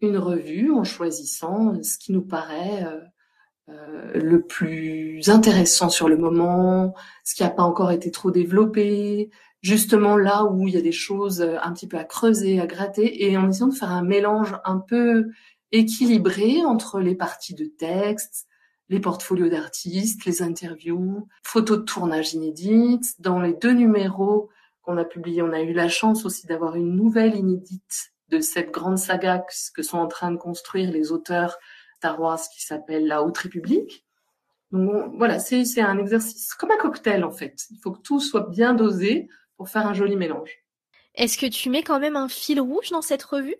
une 0.00 0.18
revue 0.18 0.72
en 0.72 0.84
choisissant 0.84 1.80
ce 1.82 1.96
qui 1.96 2.12
nous 2.12 2.22
paraît 2.22 2.84
euh, 2.84 3.00
euh, 3.00 3.00
le 3.68 4.42
plus 4.42 5.28
intéressant 5.28 5.88
sur 5.88 6.08
le 6.08 6.16
moment, 6.16 6.94
ce 7.24 7.34
qui 7.34 7.42
n'a 7.42 7.50
pas 7.50 7.62
encore 7.62 7.90
été 7.90 8.10
trop 8.10 8.30
développé, 8.30 9.30
justement 9.62 10.16
là 10.16 10.44
où 10.44 10.68
il 10.68 10.74
y 10.74 10.76
a 10.78 10.82
des 10.82 10.92
choses 10.92 11.40
euh, 11.40 11.56
un 11.62 11.72
petit 11.72 11.86
peu 11.86 11.96
à 11.96 12.04
creuser, 12.04 12.60
à 12.60 12.66
gratter, 12.66 13.24
et 13.24 13.36
en 13.36 13.48
essayant 13.48 13.68
de 13.68 13.74
faire 13.74 13.92
un 13.92 14.02
mélange 14.02 14.56
un 14.64 14.78
peu 14.78 15.30
équilibré 15.70 16.64
entre 16.64 17.00
les 17.00 17.14
parties 17.14 17.54
de 17.54 17.64
texte, 17.64 18.46
les 18.88 19.00
portfolios 19.00 19.48
d'artistes, 19.48 20.26
les 20.26 20.42
interviews, 20.42 21.26
photos 21.42 21.78
de 21.78 21.84
tournage 21.84 22.34
inédites. 22.34 23.14
Dans 23.20 23.40
les 23.40 23.54
deux 23.54 23.72
numéros 23.72 24.50
qu'on 24.82 24.98
a 24.98 25.04
publiés, 25.04 25.40
on 25.40 25.52
a 25.52 25.62
eu 25.62 25.72
la 25.72 25.88
chance 25.88 26.26
aussi 26.26 26.46
d'avoir 26.46 26.76
une 26.76 26.94
nouvelle 26.94 27.36
inédite 27.36 28.12
de 28.28 28.40
cette 28.40 28.70
grande 28.70 28.98
saga 28.98 29.44
que 29.74 29.82
sont 29.82 29.98
en 29.98 30.08
train 30.08 30.30
de 30.32 30.36
construire 30.36 30.90
les 30.90 31.12
auteurs 31.12 31.56
Star 32.02 32.20
Wars 32.20 32.40
qui 32.52 32.64
s'appelle 32.64 33.06
La 33.06 33.22
Haute 33.22 33.38
République. 33.38 34.04
Donc 34.72 35.12
voilà, 35.18 35.38
c'est 35.38 35.80
un 35.80 35.98
exercice 35.98 36.52
comme 36.54 36.72
un 36.72 36.76
cocktail 36.76 37.22
en 37.22 37.30
fait. 37.30 37.66
Il 37.70 37.78
faut 37.78 37.92
que 37.92 38.00
tout 38.00 38.18
soit 38.18 38.48
bien 38.50 38.74
dosé 38.74 39.28
pour 39.56 39.68
faire 39.68 39.86
un 39.86 39.94
joli 39.94 40.16
mélange. 40.16 40.50
Est-ce 41.14 41.38
que 41.38 41.46
tu 41.46 41.70
mets 41.70 41.84
quand 41.84 42.00
même 42.00 42.16
un 42.16 42.28
fil 42.28 42.60
rouge 42.60 42.90
dans 42.90 43.02
cette 43.02 43.22
revue? 43.22 43.54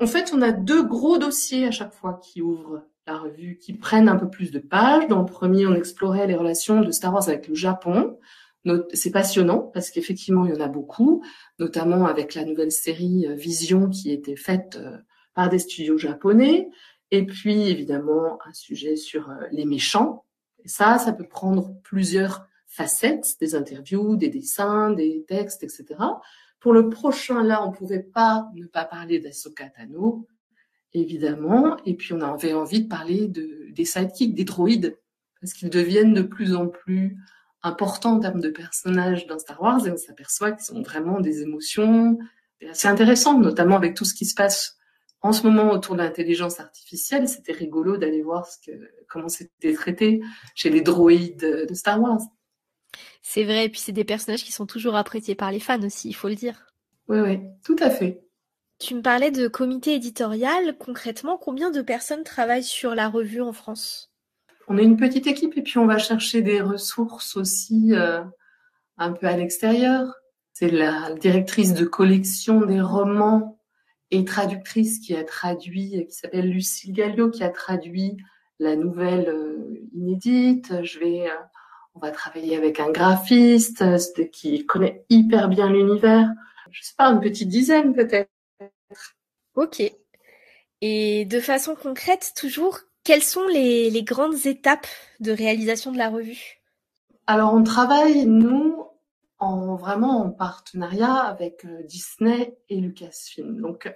En 0.00 0.06
fait, 0.06 0.32
on 0.32 0.40
a 0.40 0.50
deux 0.50 0.82
gros 0.82 1.18
dossiers 1.18 1.66
à 1.66 1.70
chaque 1.70 1.92
fois 1.92 2.18
qui 2.22 2.40
ouvrent 2.40 2.84
la 3.06 3.18
revue, 3.18 3.58
qui 3.58 3.74
prennent 3.74 4.08
un 4.08 4.16
peu 4.16 4.30
plus 4.30 4.50
de 4.50 4.60
pages. 4.60 5.06
Dans 5.08 5.18
le 5.18 5.26
premier, 5.26 5.66
on 5.66 5.74
explorait 5.74 6.26
les 6.26 6.36
relations 6.36 6.80
de 6.80 6.90
Star 6.90 7.12
Wars 7.12 7.28
avec 7.28 7.48
le 7.48 7.54
Japon. 7.54 8.18
C'est 8.94 9.10
passionnant 9.10 9.58
parce 9.74 9.90
qu'effectivement, 9.90 10.46
il 10.46 10.54
y 10.54 10.56
en 10.56 10.64
a 10.64 10.68
beaucoup, 10.68 11.22
notamment 11.58 12.06
avec 12.06 12.34
la 12.34 12.46
nouvelle 12.46 12.72
série 12.72 13.26
euh, 13.26 13.34
Vision 13.34 13.90
qui 13.90 14.10
était 14.10 14.36
faite 14.36 14.78
euh, 14.80 14.96
par 15.34 15.50
des 15.50 15.58
studios 15.58 15.98
japonais. 15.98 16.70
Et 17.14 17.24
puis, 17.24 17.68
évidemment, 17.68 18.40
un 18.44 18.52
sujet 18.52 18.96
sur 18.96 19.30
euh, 19.30 19.34
les 19.52 19.64
méchants. 19.64 20.24
Et 20.64 20.68
ça, 20.68 20.98
ça 20.98 21.12
peut 21.12 21.28
prendre 21.28 21.72
plusieurs 21.84 22.44
facettes, 22.66 23.36
des 23.40 23.54
interviews, 23.54 24.16
des 24.16 24.30
dessins, 24.30 24.90
des 24.90 25.24
textes, 25.28 25.62
etc. 25.62 25.84
Pour 26.58 26.72
le 26.72 26.88
prochain, 26.90 27.44
là, 27.44 27.64
on 27.64 27.70
pouvait 27.70 28.02
pas 28.02 28.50
ne 28.56 28.66
pas 28.66 28.84
parler 28.84 29.20
d'Asoka 29.20 29.68
Tano, 29.68 30.26
évidemment. 30.92 31.76
Et 31.86 31.94
puis, 31.94 32.14
on 32.14 32.20
avait 32.20 32.52
envie 32.52 32.82
de 32.82 32.88
parler 32.88 33.28
de, 33.28 33.70
des 33.70 33.84
sidekicks, 33.84 34.34
des 34.34 34.42
droïdes, 34.42 34.98
parce 35.40 35.52
qu'ils 35.52 35.70
deviennent 35.70 36.14
de 36.14 36.22
plus 36.22 36.56
en 36.56 36.66
plus 36.66 37.16
importants 37.62 38.14
en 38.14 38.18
termes 38.18 38.40
de 38.40 38.50
personnages 38.50 39.28
dans 39.28 39.38
Star 39.38 39.62
Wars, 39.62 39.86
et 39.86 39.92
on 39.92 39.96
s'aperçoit 39.96 40.50
qu'ils 40.50 40.76
ont 40.76 40.82
vraiment 40.82 41.20
des 41.20 41.42
émotions 41.42 42.18
assez 42.68 42.88
intéressantes, 42.88 43.40
notamment 43.40 43.76
avec 43.76 43.94
tout 43.94 44.04
ce 44.04 44.14
qui 44.14 44.24
se 44.24 44.34
passe 44.34 44.78
en 45.24 45.32
ce 45.32 45.46
moment 45.46 45.72
autour 45.72 45.94
de 45.96 46.02
l'intelligence 46.02 46.60
artificielle, 46.60 47.26
c'était 47.28 47.54
rigolo 47.54 47.96
d'aller 47.96 48.20
voir 48.20 48.46
ce 48.46 48.58
que, 48.58 48.72
comment 49.08 49.30
c'était 49.30 49.72
traité 49.72 50.20
chez 50.54 50.68
les 50.68 50.82
droïdes 50.82 51.66
de 51.66 51.74
Star 51.74 52.00
Wars. 52.00 52.20
C'est 53.22 53.44
vrai, 53.44 53.64
et 53.64 53.68
puis 53.70 53.80
c'est 53.80 53.92
des 53.92 54.04
personnages 54.04 54.44
qui 54.44 54.52
sont 54.52 54.66
toujours 54.66 54.96
appréciés 54.96 55.34
par 55.34 55.50
les 55.50 55.60
fans 55.60 55.82
aussi, 55.82 56.10
il 56.10 56.12
faut 56.12 56.28
le 56.28 56.34
dire. 56.34 56.66
Oui, 57.08 57.20
oui, 57.20 57.40
tout 57.64 57.76
à 57.80 57.88
fait. 57.88 58.22
Tu 58.78 58.94
me 58.94 59.00
parlais 59.00 59.30
de 59.30 59.48
comité 59.48 59.94
éditorial. 59.94 60.76
Concrètement, 60.76 61.38
combien 61.38 61.70
de 61.70 61.80
personnes 61.80 62.22
travaillent 62.22 62.62
sur 62.62 62.94
la 62.94 63.08
revue 63.08 63.40
en 63.40 63.54
France? 63.54 64.12
On 64.68 64.76
est 64.76 64.84
une 64.84 64.98
petite 64.98 65.26
équipe 65.26 65.56
et 65.56 65.62
puis 65.62 65.78
on 65.78 65.86
va 65.86 65.96
chercher 65.96 66.42
des 66.42 66.60
ressources 66.60 67.34
aussi 67.36 67.94
euh, 67.94 68.22
un 68.98 69.12
peu 69.12 69.26
à 69.26 69.38
l'extérieur. 69.38 70.14
C'est 70.52 70.70
la 70.70 71.14
directrice 71.14 71.72
de 71.72 71.86
collection 71.86 72.60
des 72.66 72.82
romans 72.82 73.58
et 74.14 74.24
traductrice 74.24 75.00
qui 75.00 75.14
a 75.16 75.24
traduit, 75.24 76.06
qui 76.06 76.14
s'appelle 76.14 76.48
Lucille 76.48 76.92
Gallio, 76.92 77.30
qui 77.30 77.42
a 77.42 77.48
traduit 77.50 78.16
la 78.60 78.76
nouvelle 78.76 79.28
euh, 79.28 79.88
inédite. 79.92 80.84
Je 80.84 80.98
vais, 81.00 81.28
euh, 81.28 81.34
on 81.94 81.98
va 81.98 82.10
travailler 82.10 82.56
avec 82.56 82.78
un 82.78 82.90
graphiste 82.90 83.82
euh, 83.82 84.24
qui 84.32 84.64
connaît 84.66 85.04
hyper 85.10 85.48
bien 85.48 85.68
l'univers. 85.68 86.30
Je 86.70 86.82
sais 86.82 86.94
pas, 86.96 87.08
une 87.08 87.20
petite 87.20 87.48
dizaine 87.48 87.92
peut-être. 87.92 88.30
Ok. 89.56 89.82
Et 90.80 91.24
de 91.24 91.40
façon 91.40 91.74
concrète, 91.74 92.32
toujours, 92.36 92.78
quelles 93.02 93.22
sont 93.22 93.46
les, 93.48 93.90
les 93.90 94.02
grandes 94.02 94.46
étapes 94.46 94.86
de 95.20 95.32
réalisation 95.32 95.92
de 95.92 95.98
la 95.98 96.10
revue? 96.10 96.60
Alors, 97.26 97.54
on 97.54 97.62
travaille, 97.62 98.26
nous, 98.26 98.86
en 99.38 99.76
vraiment 99.76 100.20
en 100.20 100.30
partenariat 100.30 101.14
avec 101.14 101.66
Disney 101.86 102.56
et 102.68 102.76
Lucasfilm. 102.76 103.60
Donc, 103.60 103.88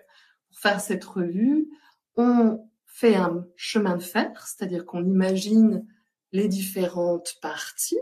pour 0.49 0.59
faire 0.59 0.81
cette 0.81 1.05
revue, 1.05 1.69
on 2.17 2.69
fait 2.87 3.15
un 3.15 3.47
chemin 3.57 3.97
de 3.97 4.03
fer, 4.03 4.47
c'est-à-dire 4.47 4.85
qu'on 4.85 5.05
imagine 5.05 5.87
les 6.33 6.49
différentes 6.49 7.37
parties. 7.41 8.01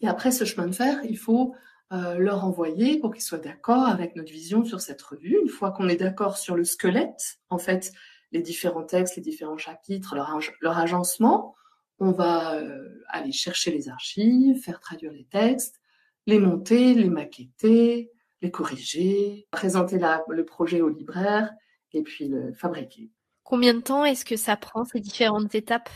Et 0.00 0.08
après 0.08 0.30
ce 0.30 0.44
chemin 0.44 0.66
de 0.66 0.74
fer, 0.74 1.00
il 1.04 1.18
faut 1.18 1.54
euh, 1.92 2.16
leur 2.18 2.44
envoyer 2.44 2.98
pour 2.98 3.12
qu'ils 3.12 3.22
soient 3.22 3.38
d'accord 3.38 3.86
avec 3.86 4.16
notre 4.16 4.32
vision 4.32 4.64
sur 4.64 4.80
cette 4.80 5.02
revue. 5.02 5.38
Une 5.42 5.48
fois 5.48 5.70
qu'on 5.70 5.88
est 5.88 5.96
d'accord 5.96 6.36
sur 6.36 6.56
le 6.56 6.64
squelette, 6.64 7.38
en 7.50 7.58
fait, 7.58 7.92
les 8.32 8.42
différents 8.42 8.84
textes, 8.84 9.16
les 9.16 9.22
différents 9.22 9.58
chapitres, 9.58 10.14
leur, 10.14 10.38
leur 10.60 10.78
agencement, 10.78 11.54
on 11.98 12.12
va 12.12 12.56
euh, 12.56 13.02
aller 13.08 13.32
chercher 13.32 13.70
les 13.70 13.88
archives, 13.88 14.62
faire 14.62 14.80
traduire 14.80 15.12
les 15.12 15.24
textes, 15.24 15.80
les 16.26 16.38
monter, 16.38 16.94
les 16.94 17.08
maqueter, 17.08 18.10
les 18.42 18.50
corriger, 18.50 19.46
présenter 19.50 19.98
la, 19.98 20.24
le 20.28 20.44
projet 20.44 20.80
au 20.80 20.88
libraire 20.88 21.50
et 21.92 22.02
puis 22.02 22.28
le 22.28 22.52
fabriquer. 22.52 23.10
Combien 23.44 23.74
de 23.74 23.80
temps 23.80 24.04
est-ce 24.04 24.24
que 24.24 24.36
ça 24.36 24.56
prend 24.56 24.84
ces 24.84 25.00
différentes 25.00 25.54
étapes? 25.54 25.90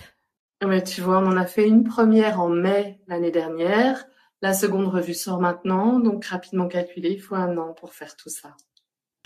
Mais 0.66 0.82
Tu 0.82 1.00
vois, 1.00 1.18
on 1.18 1.26
en 1.26 1.36
a 1.36 1.46
fait 1.46 1.66
une 1.66 1.84
première 1.84 2.40
en 2.40 2.48
mai 2.48 3.00
l'année 3.06 3.30
dernière. 3.30 4.04
La 4.42 4.54
seconde 4.54 4.88
revue 4.88 5.14
sort 5.14 5.40
maintenant, 5.40 5.98
donc 5.98 6.24
rapidement 6.24 6.68
calculé, 6.68 7.10
il 7.10 7.20
faut 7.20 7.34
un 7.34 7.56
an 7.58 7.74
pour 7.74 7.92
faire 7.92 8.16
tout 8.16 8.30
ça. 8.30 8.56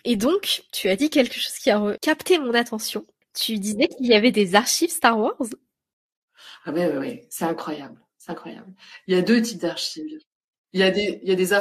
Et 0.05 0.17
donc, 0.17 0.63
tu 0.73 0.89
as 0.89 0.97
dit 0.97 1.11
quelque 1.11 1.35
chose 1.35 1.55
qui 1.59 1.71
a 1.71 1.97
capté 1.99 2.39
mon 2.39 2.55
attention. 2.55 3.07
Tu 3.35 3.59
disais 3.59 3.89
qu'il 3.89 4.07
y 4.07 4.15
avait 4.15 4.33
des 4.33 4.55
archives 4.55 4.91
Star 4.91 5.19
Wars? 5.19 5.37
Ah 6.65 6.73
oui, 6.73 6.83
oui, 6.99 7.21
c'est 7.31 7.45
incroyable, 7.45 8.01
c'est 8.19 8.33
incroyable. 8.33 8.73
Il 9.07 9.15
y 9.15 9.19
a 9.19 9.23
deux 9.23 9.41
types 9.43 9.61
d'archives. 9.61 10.19
Il 10.75 10.81
y 10.81 10.83
a 10.83 10.91
des, 10.91 11.21
il 11.23 11.29
y 11.29 11.33
a 11.33 11.37
des 11.37 11.55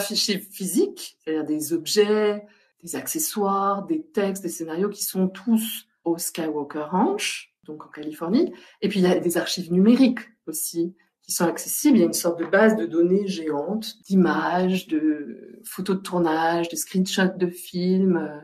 physiques, 0.51 1.17
c'est-à-dire 1.23 1.45
des 1.45 1.71
objets, 1.71 2.43
des 2.83 2.95
accessoires, 2.95 3.85
des 3.85 4.01
textes, 4.01 4.41
des 4.41 4.49
scénarios 4.49 4.89
qui 4.89 5.03
sont 5.03 5.27
tous 5.27 5.87
au 6.03 6.17
Skywalker 6.17 6.87
Ranch, 6.91 7.53
donc 7.63 7.85
en 7.85 7.89
Californie. 7.89 8.53
Et 8.81 8.89
puis 8.89 8.99
il 8.99 9.03
y 9.03 9.07
a 9.07 9.19
des 9.19 9.37
archives 9.37 9.71
numériques 9.71 10.19
aussi 10.47 10.95
qui 11.21 11.31
sont 11.31 11.45
accessibles. 11.45 11.97
Il 11.97 11.99
y 12.01 12.03
a 12.03 12.07
une 12.07 12.13
sorte 12.13 12.39
de 12.39 12.45
base 12.45 12.75
de 12.75 12.87
données 12.87 13.27
géante, 13.27 14.01
d'images, 14.01 14.87
de 14.87 15.61
photos 15.63 15.97
de 15.97 16.01
tournage, 16.01 16.69
de 16.69 16.75
screenshots 16.75 17.37
de 17.37 17.47
films, 17.47 18.17
euh, 18.17 18.41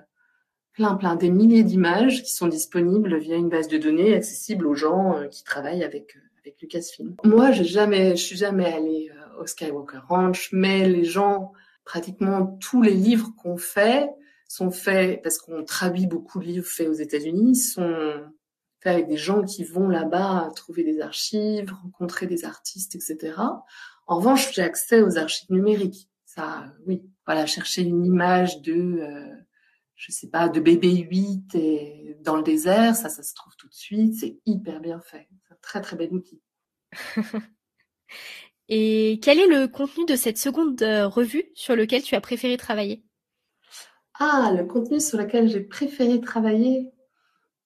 plein, 0.74 0.96
plein, 0.96 1.16
des 1.16 1.32
milliers 1.32 1.64
d'images 1.64 2.22
qui 2.22 2.32
sont 2.32 2.48
disponibles 2.48 3.18
via 3.18 3.36
une 3.36 3.50
base 3.50 3.68
de 3.70 3.80
données 3.80 4.14
accessible 4.14 4.68
aux 4.68 4.76
gens 4.76 5.18
euh, 5.18 5.28
qui 5.28 5.44
travaillent 5.44 5.84
avec, 5.84 6.16
euh, 6.16 6.20
avec 6.42 6.62
Lucasfilm. 6.62 7.16
Moi, 7.26 7.52
j'ai 7.52 7.66
jamais, 7.66 8.12
je 8.12 8.24
suis 8.24 8.38
jamais 8.38 8.72
allée 8.72 9.12
Skywalker 9.48 10.02
Ranch, 10.08 10.50
mais 10.52 10.88
les 10.88 11.06
gens, 11.06 11.54
pratiquement 11.86 12.58
tous 12.60 12.82
les 12.82 12.94
livres 12.94 13.32
qu'on 13.38 13.58
fait 13.58 14.10
sont 14.48 14.72
faits, 14.72 15.22
parce 15.22 15.38
qu'on 15.38 15.64
traduit 15.64 16.08
beaucoup 16.08 16.40
de 16.40 16.46
livres 16.46 16.68
faits 16.68 16.90
aux 16.90 16.94
États-Unis, 16.94 17.56
sont 17.56 18.24
faits 18.80 18.94
avec 18.94 19.08
des 19.08 19.18
gens 19.18 19.44
qui 19.44 19.64
vont 19.64 19.88
là-bas 19.88 20.50
trouver 20.56 20.84
des 20.84 21.02
archives, 21.02 21.72
rencontrer 21.84 22.26
des 22.26 22.46
artistes, 22.46 22.96
etc. 22.96 23.36
En 24.08 24.18
revanche, 24.18 24.54
j'ai 24.54 24.64
accès 24.64 25.02
aux 25.02 25.18
archives 25.18 25.52
numériques. 25.52 26.10
Ça, 26.26 26.66
oui. 26.88 27.04
Voilà, 27.26 27.46
chercher 27.46 27.84
une 27.84 28.06
image 28.06 28.62
de, 28.62 28.74
euh, 28.74 29.36
je 29.96 30.12
sais 30.12 30.30
pas, 30.30 30.50
de 30.50 30.60
bébé 30.60 30.96
8 30.96 31.54
et 31.56 32.18
dans 32.22 32.36
le 32.36 32.44
désert, 32.44 32.96
ça, 32.96 33.10
ça 33.10 33.22
se 33.22 33.36
trouve 33.36 33.56
tout 33.56 33.68
de 33.68 33.74
suite. 33.74 34.16
C'est 34.16 34.40
hyper 34.46 34.80
bien 34.80 35.00
fait. 35.00 35.28
C'est 35.48 35.54
un 35.54 35.58
très, 35.62 35.82
très 35.82 35.96
bel 35.96 36.12
outil. 36.12 36.42
Et 38.70 39.20
quel 39.24 39.40
est 39.40 39.48
le 39.48 39.68
contenu 39.68 40.06
de 40.06 40.16
cette 40.16 40.38
seconde 40.38 40.80
euh, 40.84 41.08
revue 41.08 41.46
sur 41.56 41.76
lequel 41.76 42.04
tu 42.04 42.16
as 42.16 42.22
préféré 42.22 42.56
travailler? 42.56 43.04
Ah, 44.20 44.54
le 44.56 44.66
contenu 44.66 45.00
sur 45.00 45.18
lequel 45.18 45.50
j'ai 45.50 45.62
préféré 45.62 46.22
travailler? 46.22 46.92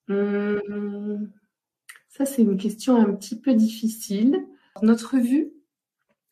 Hum, 0.08 1.30
Ça, 2.08 2.24
c'est 2.24 2.42
une 2.42 2.56
question 2.56 2.96
un 2.96 3.12
petit 3.12 3.38
peu 3.38 3.54
difficile. 3.54 4.46
Notre 4.82 5.16
revue, 5.16 5.52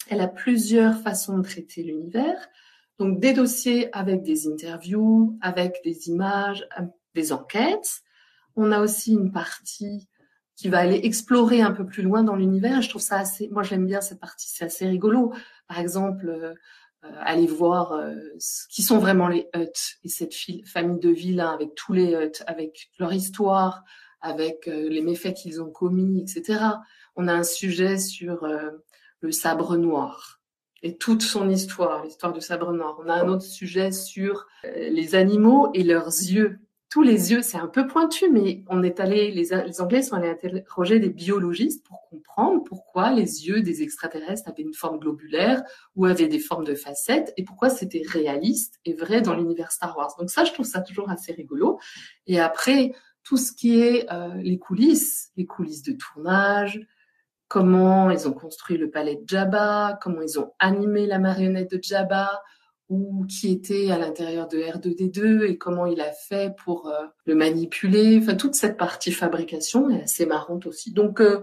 elle 0.09 0.21
a 0.21 0.29
plusieurs 0.29 0.99
façons 1.01 1.39
de 1.39 1.43
traiter 1.43 1.83
l'univers. 1.83 2.49
Donc 2.99 3.21
des 3.21 3.35
dossiers 3.35 3.95
avec 3.95 4.23
des 4.23 4.47
interviews, 4.49 5.39
avec 5.43 5.81
des 5.85 6.09
images, 6.09 6.67
des 7.15 7.33
enquêtes. 7.33 8.01
On 8.57 8.73
a 8.73 8.81
aussi 8.81 9.13
une 9.13 9.33
partie 9.33 10.09
qui 10.63 10.69
va 10.69 10.79
aller 10.79 11.01
explorer 11.03 11.61
un 11.61 11.73
peu 11.73 11.85
plus 11.85 12.05
loin 12.05 12.23
dans 12.23 12.37
l'univers. 12.37 12.83
Je 12.83 12.89
trouve 12.89 13.03
ça 13.03 13.19
assez, 13.19 13.49
moi 13.51 13.65
j'aime 13.65 13.85
bien 13.85 14.01
cette 14.01 14.21
partie, 14.21 14.49
c'est 14.49 14.65
assez 14.65 14.87
rigolo. 14.87 15.33
Par 15.67 15.81
exemple, 15.81 16.29
euh, 16.29 16.55
euh 17.05 17.11
aller 17.21 17.49
voir 17.49 17.95
euh, 17.95 18.15
qui 18.71 18.85
sont 18.85 18.99
vraiment 18.99 19.27
les 19.27 19.49
Hutt 19.57 19.99
et 20.05 20.09
cette 20.09 20.33
famille 20.67 21.01
de 21.01 21.09
vilains 21.09 21.51
avec 21.51 21.75
tous 21.75 21.95
les 21.95 22.15
Hutt, 22.15 22.45
avec 22.47 22.93
leur 23.01 23.13
histoire, 23.13 23.83
avec 24.21 24.67
les 24.67 25.01
méfaits 25.01 25.35
qu'ils 25.35 25.61
ont 25.61 25.73
commis, 25.73 26.21
etc. 26.21 26.61
On 27.17 27.27
a 27.27 27.33
un 27.33 27.43
sujet 27.43 27.99
sur 27.99 28.47
le 29.21 29.33
sabre 29.33 29.77
noir 29.77 30.41
et 30.85 30.97
toute 30.97 31.23
son 31.23 31.51
histoire, 31.51 32.05
l'histoire 32.05 32.33
du 32.33 32.41
sabre 32.41 32.73
noir. 32.73 33.01
On 33.05 33.09
a 33.09 33.15
un 33.15 33.27
autre 33.27 33.43
sujet 33.43 33.91
sur 33.91 34.47
les 34.63 35.17
animaux 35.17 35.71
et 35.75 35.83
leurs 35.83 36.07
yeux 36.07 36.61
tous 36.93 37.01
les 37.01 37.33
yeux, 37.33 37.41
c'est 37.41 37.57
un 37.57 37.69
peu 37.69 37.87
pointu, 37.87 38.29
mais 38.29 38.65
on 38.69 38.83
est 38.83 39.01
allé, 39.01 39.31
les, 39.31 39.55
Anglais 39.81 40.03
sont 40.03 40.15
allés 40.15 40.29
interroger 40.29 40.99
des 40.99 41.09
biologistes 41.09 41.87
pour 41.87 42.07
comprendre 42.11 42.63
pourquoi 42.65 43.11
les 43.13 43.47
yeux 43.47 43.63
des 43.63 43.83
extraterrestres 43.83 44.47
avaient 44.51 44.63
une 44.63 44.75
forme 44.75 44.99
globulaire 44.99 45.63
ou 45.97 46.05
avaient 46.05 46.29
des 46.29 46.39
formes 46.39 46.65
de 46.65 46.75
facettes 46.75 47.33
et 47.39 47.45
pourquoi 47.45 47.71
c'était 47.71 48.03
réaliste 48.07 48.79
et 48.85 48.93
vrai 48.93 49.23
dans 49.23 49.35
l'univers 49.35 49.73
Star 49.73 49.97
Wars. 49.97 50.15
Donc 50.19 50.29
ça, 50.29 50.45
je 50.45 50.53
trouve 50.53 50.67
ça 50.67 50.83
toujours 50.83 51.09
assez 51.09 51.33
rigolo. 51.33 51.79
Et 52.27 52.39
après, 52.39 52.93
tout 53.23 53.39
ce 53.39 53.53
qui 53.53 53.81
est 53.81 54.13
euh, 54.13 54.35
les 54.35 54.59
coulisses, 54.59 55.31
les 55.39 55.47
coulisses 55.47 55.83
de 55.83 55.93
tournage, 55.93 56.79
comment 57.49 58.11
ils 58.11 58.29
ont 58.29 58.35
construit 58.35 58.77
le 58.77 58.91
palais 58.91 59.17
de 59.17 59.27
Jabba, 59.27 59.99
comment 60.03 60.21
ils 60.21 60.39
ont 60.39 60.53
animé 60.59 61.07
la 61.07 61.19
marionnette 61.19 61.71
de 61.71 61.83
Jabba, 61.83 62.43
ou 62.89 63.25
qui 63.27 63.53
était 63.53 63.91
à 63.91 63.99
l'intérieur 63.99 64.49
de 64.49 64.59
R2D2 64.59 65.45
et 65.45 65.57
comment 65.57 65.87
il 65.87 66.01
a 66.01 66.13
fait 66.13 66.55
pour 66.57 66.89
euh, 66.89 67.07
le 67.25 67.35
manipuler. 67.35 68.19
Enfin, 68.21 68.35
toute 68.35 68.55
cette 68.55 68.77
partie 68.77 69.13
fabrication 69.13 69.89
est 69.91 70.03
assez 70.03 70.27
marrante 70.27 70.67
aussi. 70.67 70.93
Donc, 70.93 71.21
euh, 71.21 71.43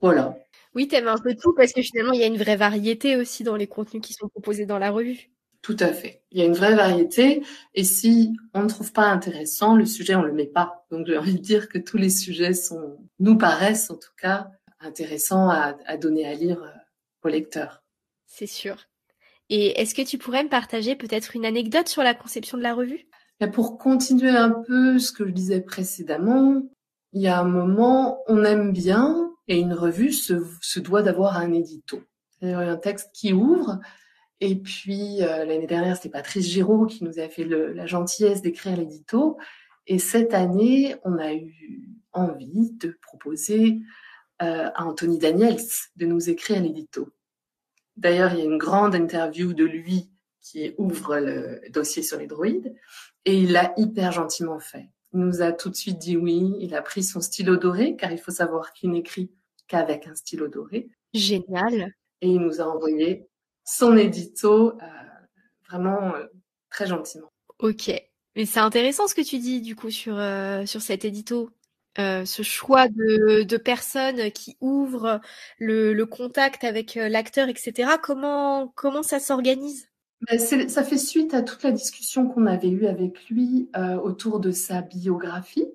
voilà. 0.00 0.36
Oui, 0.74 0.88
t'aimes 0.88 1.08
un 1.08 1.18
peu 1.18 1.34
tout 1.34 1.54
parce 1.54 1.72
que 1.72 1.82
finalement, 1.82 2.12
il 2.12 2.20
y 2.20 2.24
a 2.24 2.26
une 2.26 2.36
vraie 2.36 2.56
variété 2.56 3.16
aussi 3.16 3.44
dans 3.44 3.56
les 3.56 3.66
contenus 3.66 4.02
qui 4.02 4.12
sont 4.12 4.28
proposés 4.28 4.66
dans 4.66 4.78
la 4.78 4.90
revue. 4.90 5.30
Tout 5.62 5.76
à 5.80 5.92
fait. 5.92 6.22
Il 6.30 6.38
y 6.38 6.42
a 6.42 6.44
une 6.44 6.54
vraie 6.54 6.76
variété. 6.76 7.42
Et 7.74 7.82
si 7.82 8.36
on 8.54 8.62
ne 8.62 8.68
trouve 8.68 8.92
pas 8.92 9.06
intéressant, 9.06 9.74
le 9.74 9.84
sujet, 9.84 10.14
on 10.14 10.22
le 10.22 10.32
met 10.32 10.46
pas. 10.46 10.86
Donc, 10.90 11.06
j'ai 11.06 11.18
envie 11.18 11.34
de 11.34 11.40
dire 11.40 11.68
que 11.68 11.78
tous 11.78 11.96
les 11.96 12.10
sujets 12.10 12.54
sont, 12.54 12.98
nous 13.18 13.36
paraissent 13.36 13.90
en 13.90 13.96
tout 13.96 14.14
cas, 14.20 14.50
intéressants 14.80 15.48
à, 15.48 15.76
à 15.86 15.96
donner 15.96 16.26
à 16.26 16.34
lire 16.34 16.62
euh, 16.62 16.70
aux 17.24 17.28
lecteurs. 17.28 17.82
C'est 18.26 18.46
sûr. 18.46 18.76
Et 19.48 19.80
est-ce 19.80 19.94
que 19.94 20.02
tu 20.02 20.18
pourrais 20.18 20.44
me 20.44 20.48
partager 20.48 20.96
peut-être 20.96 21.36
une 21.36 21.44
anecdote 21.44 21.88
sur 21.88 22.02
la 22.02 22.14
conception 22.14 22.58
de 22.58 22.62
la 22.62 22.74
revue? 22.74 23.06
Pour 23.52 23.78
continuer 23.78 24.30
un 24.30 24.50
peu 24.50 24.98
ce 24.98 25.12
que 25.12 25.26
je 25.26 25.32
disais 25.32 25.60
précédemment, 25.60 26.62
il 27.12 27.22
y 27.22 27.28
a 27.28 27.38
un 27.38 27.44
moment, 27.44 28.22
on 28.28 28.44
aime 28.44 28.72
bien, 28.72 29.30
et 29.48 29.58
une 29.58 29.74
revue 29.74 30.12
se, 30.12 30.80
doit 30.80 31.02
d'avoir 31.02 31.36
un 31.36 31.52
édito. 31.52 32.02
C'est-à-dire 32.30 32.58
un 32.58 32.76
texte 32.76 33.10
qui 33.14 33.32
ouvre, 33.32 33.78
et 34.40 34.56
puis 34.56 35.22
euh, 35.22 35.44
l'année 35.44 35.66
dernière, 35.66 35.96
c'était 35.96 36.10
Patrice 36.10 36.46
Giraud 36.46 36.86
qui 36.86 37.04
nous 37.04 37.18
a 37.18 37.28
fait 37.28 37.44
la 37.44 37.86
gentillesse 37.86 38.42
d'écrire 38.42 38.76
l'édito. 38.76 39.38
Et 39.86 39.98
cette 39.98 40.34
année, 40.34 40.96
on 41.04 41.18
a 41.18 41.32
eu 41.32 41.88
envie 42.12 42.72
de 42.72 42.98
proposer 43.00 43.78
euh, 44.42 44.68
à 44.74 44.84
Anthony 44.84 45.18
Daniels 45.18 45.60
de 45.96 46.06
nous 46.06 46.28
écrire 46.28 46.62
l'édito. 46.62 47.08
D'ailleurs, 47.96 48.32
il 48.32 48.38
y 48.38 48.42
a 48.42 48.44
une 48.44 48.58
grande 48.58 48.94
interview 48.94 49.54
de 49.54 49.64
lui 49.64 50.10
qui 50.40 50.74
ouvre 50.78 51.18
le 51.18 51.60
dossier 51.70 52.02
sur 52.02 52.18
les 52.18 52.26
droïdes 52.26 52.74
et 53.24 53.36
il 53.36 53.52
l'a 53.52 53.72
hyper 53.76 54.12
gentiment 54.12 54.60
fait. 54.60 54.90
Il 55.12 55.20
nous 55.20 55.42
a 55.42 55.52
tout 55.52 55.70
de 55.70 55.74
suite 55.74 55.98
dit 55.98 56.16
oui, 56.16 56.54
il 56.60 56.74
a 56.74 56.82
pris 56.82 57.02
son 57.02 57.20
stylo 57.20 57.56
doré 57.56 57.96
car 57.96 58.12
il 58.12 58.18
faut 58.18 58.30
savoir 58.30 58.72
qu'il 58.72 58.90
n'écrit 58.90 59.32
qu'avec 59.66 60.06
un 60.06 60.14
stylo 60.14 60.48
doré. 60.48 60.88
Génial. 61.14 61.94
Et 62.20 62.28
il 62.28 62.38
nous 62.38 62.60
a 62.60 62.64
envoyé 62.64 63.26
son 63.64 63.96
édito 63.96 64.72
euh, 64.72 64.86
vraiment 65.68 66.14
euh, 66.14 66.26
très 66.70 66.86
gentiment. 66.86 67.32
Ok. 67.58 67.90
Mais 68.36 68.44
c'est 68.44 68.60
intéressant 68.60 69.08
ce 69.08 69.14
que 69.14 69.22
tu 69.22 69.38
dis 69.38 69.62
du 69.62 69.74
coup 69.74 69.90
sur, 69.90 70.16
euh, 70.18 70.66
sur 70.66 70.82
cet 70.82 71.04
édito. 71.04 71.50
Euh, 71.98 72.26
ce 72.26 72.42
choix 72.42 72.88
de, 72.88 73.56
personnes 73.56 74.30
qui 74.32 74.56
ouvrent 74.60 75.20
le, 75.58 76.04
contact 76.04 76.64
avec 76.64 76.96
euh, 76.96 77.08
l'acteur, 77.08 77.48
etc. 77.48 77.92
Comment, 78.02 78.72
ça 79.02 79.18
s'organise? 79.18 79.88
Ben, 80.28 80.38
Ça 80.38 80.82
fait 80.82 80.98
suite 80.98 81.32
à 81.32 81.42
toute 81.42 81.62
la 81.62 81.72
discussion 81.72 82.28
qu'on 82.28 82.46
avait 82.46 82.68
eue 82.68 82.86
avec 82.86 83.28
lui 83.30 83.70
euh, 83.76 83.96
autour 83.96 84.40
de 84.40 84.50
sa 84.50 84.82
biographie. 84.82 85.66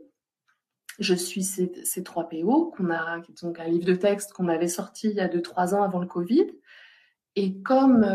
Je 1.00 1.16
suis 1.16 1.44
ces, 1.44 2.04
trois 2.04 2.30
PO, 2.30 2.72
qu'on 2.78 2.92
a, 2.92 3.20
donc 3.42 3.60
un 3.60 3.68
livre 3.68 3.86
de 3.86 3.96
texte 3.96 4.34
qu'on 4.34 4.48
avait 4.48 4.68
sorti 4.68 5.10
il 5.10 5.16
y 5.16 5.22
a 5.22 5.28
deux 5.28 5.42
trois 5.42 5.74
ans 5.74 5.82
avant 5.82 6.00
le 6.00 6.06
Covid. 6.06 6.48
Et 7.36 7.60
comme 7.62 8.06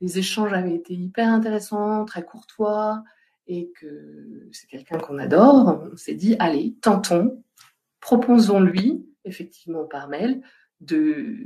les 0.00 0.18
échanges 0.18 0.52
avaient 0.52 0.76
été 0.76 0.94
hyper 0.94 1.28
intéressants, 1.28 2.06
très 2.06 2.22
courtois, 2.22 3.02
et 3.50 3.72
que 3.72 4.48
c'est 4.52 4.68
quelqu'un 4.68 4.98
qu'on 4.98 5.18
adore, 5.18 5.82
on 5.92 5.96
s'est 5.96 6.14
dit, 6.14 6.36
allez, 6.38 6.76
tentons, 6.80 7.42
proposons-lui, 7.98 9.04
effectivement 9.24 9.84
par 9.84 10.08
mail, 10.08 10.40
de, 10.80 11.36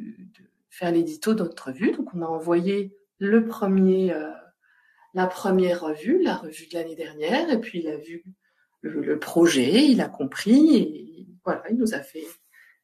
faire 0.68 0.92
l'édito 0.92 1.32
de 1.32 1.44
notre 1.44 1.68
revue. 1.68 1.92
Donc 1.92 2.12
on 2.14 2.20
a 2.20 2.26
envoyé 2.26 2.94
le 3.18 3.46
premier, 3.46 4.12
euh, 4.12 4.30
la 5.14 5.26
première 5.26 5.80
revue, 5.80 6.22
la 6.22 6.36
revue 6.36 6.66
de 6.66 6.74
l'année 6.74 6.94
dernière, 6.94 7.50
et 7.50 7.58
puis 7.58 7.80
il 7.80 7.88
a 7.88 7.96
vu 7.96 8.22
le, 8.82 9.00
le, 9.00 9.18
projet, 9.18 9.86
il 9.86 10.02
a 10.02 10.08
compris, 10.08 10.76
et 10.76 11.26
voilà, 11.42 11.62
il 11.70 11.76
nous 11.76 11.94
a 11.94 12.00
fait 12.00 12.26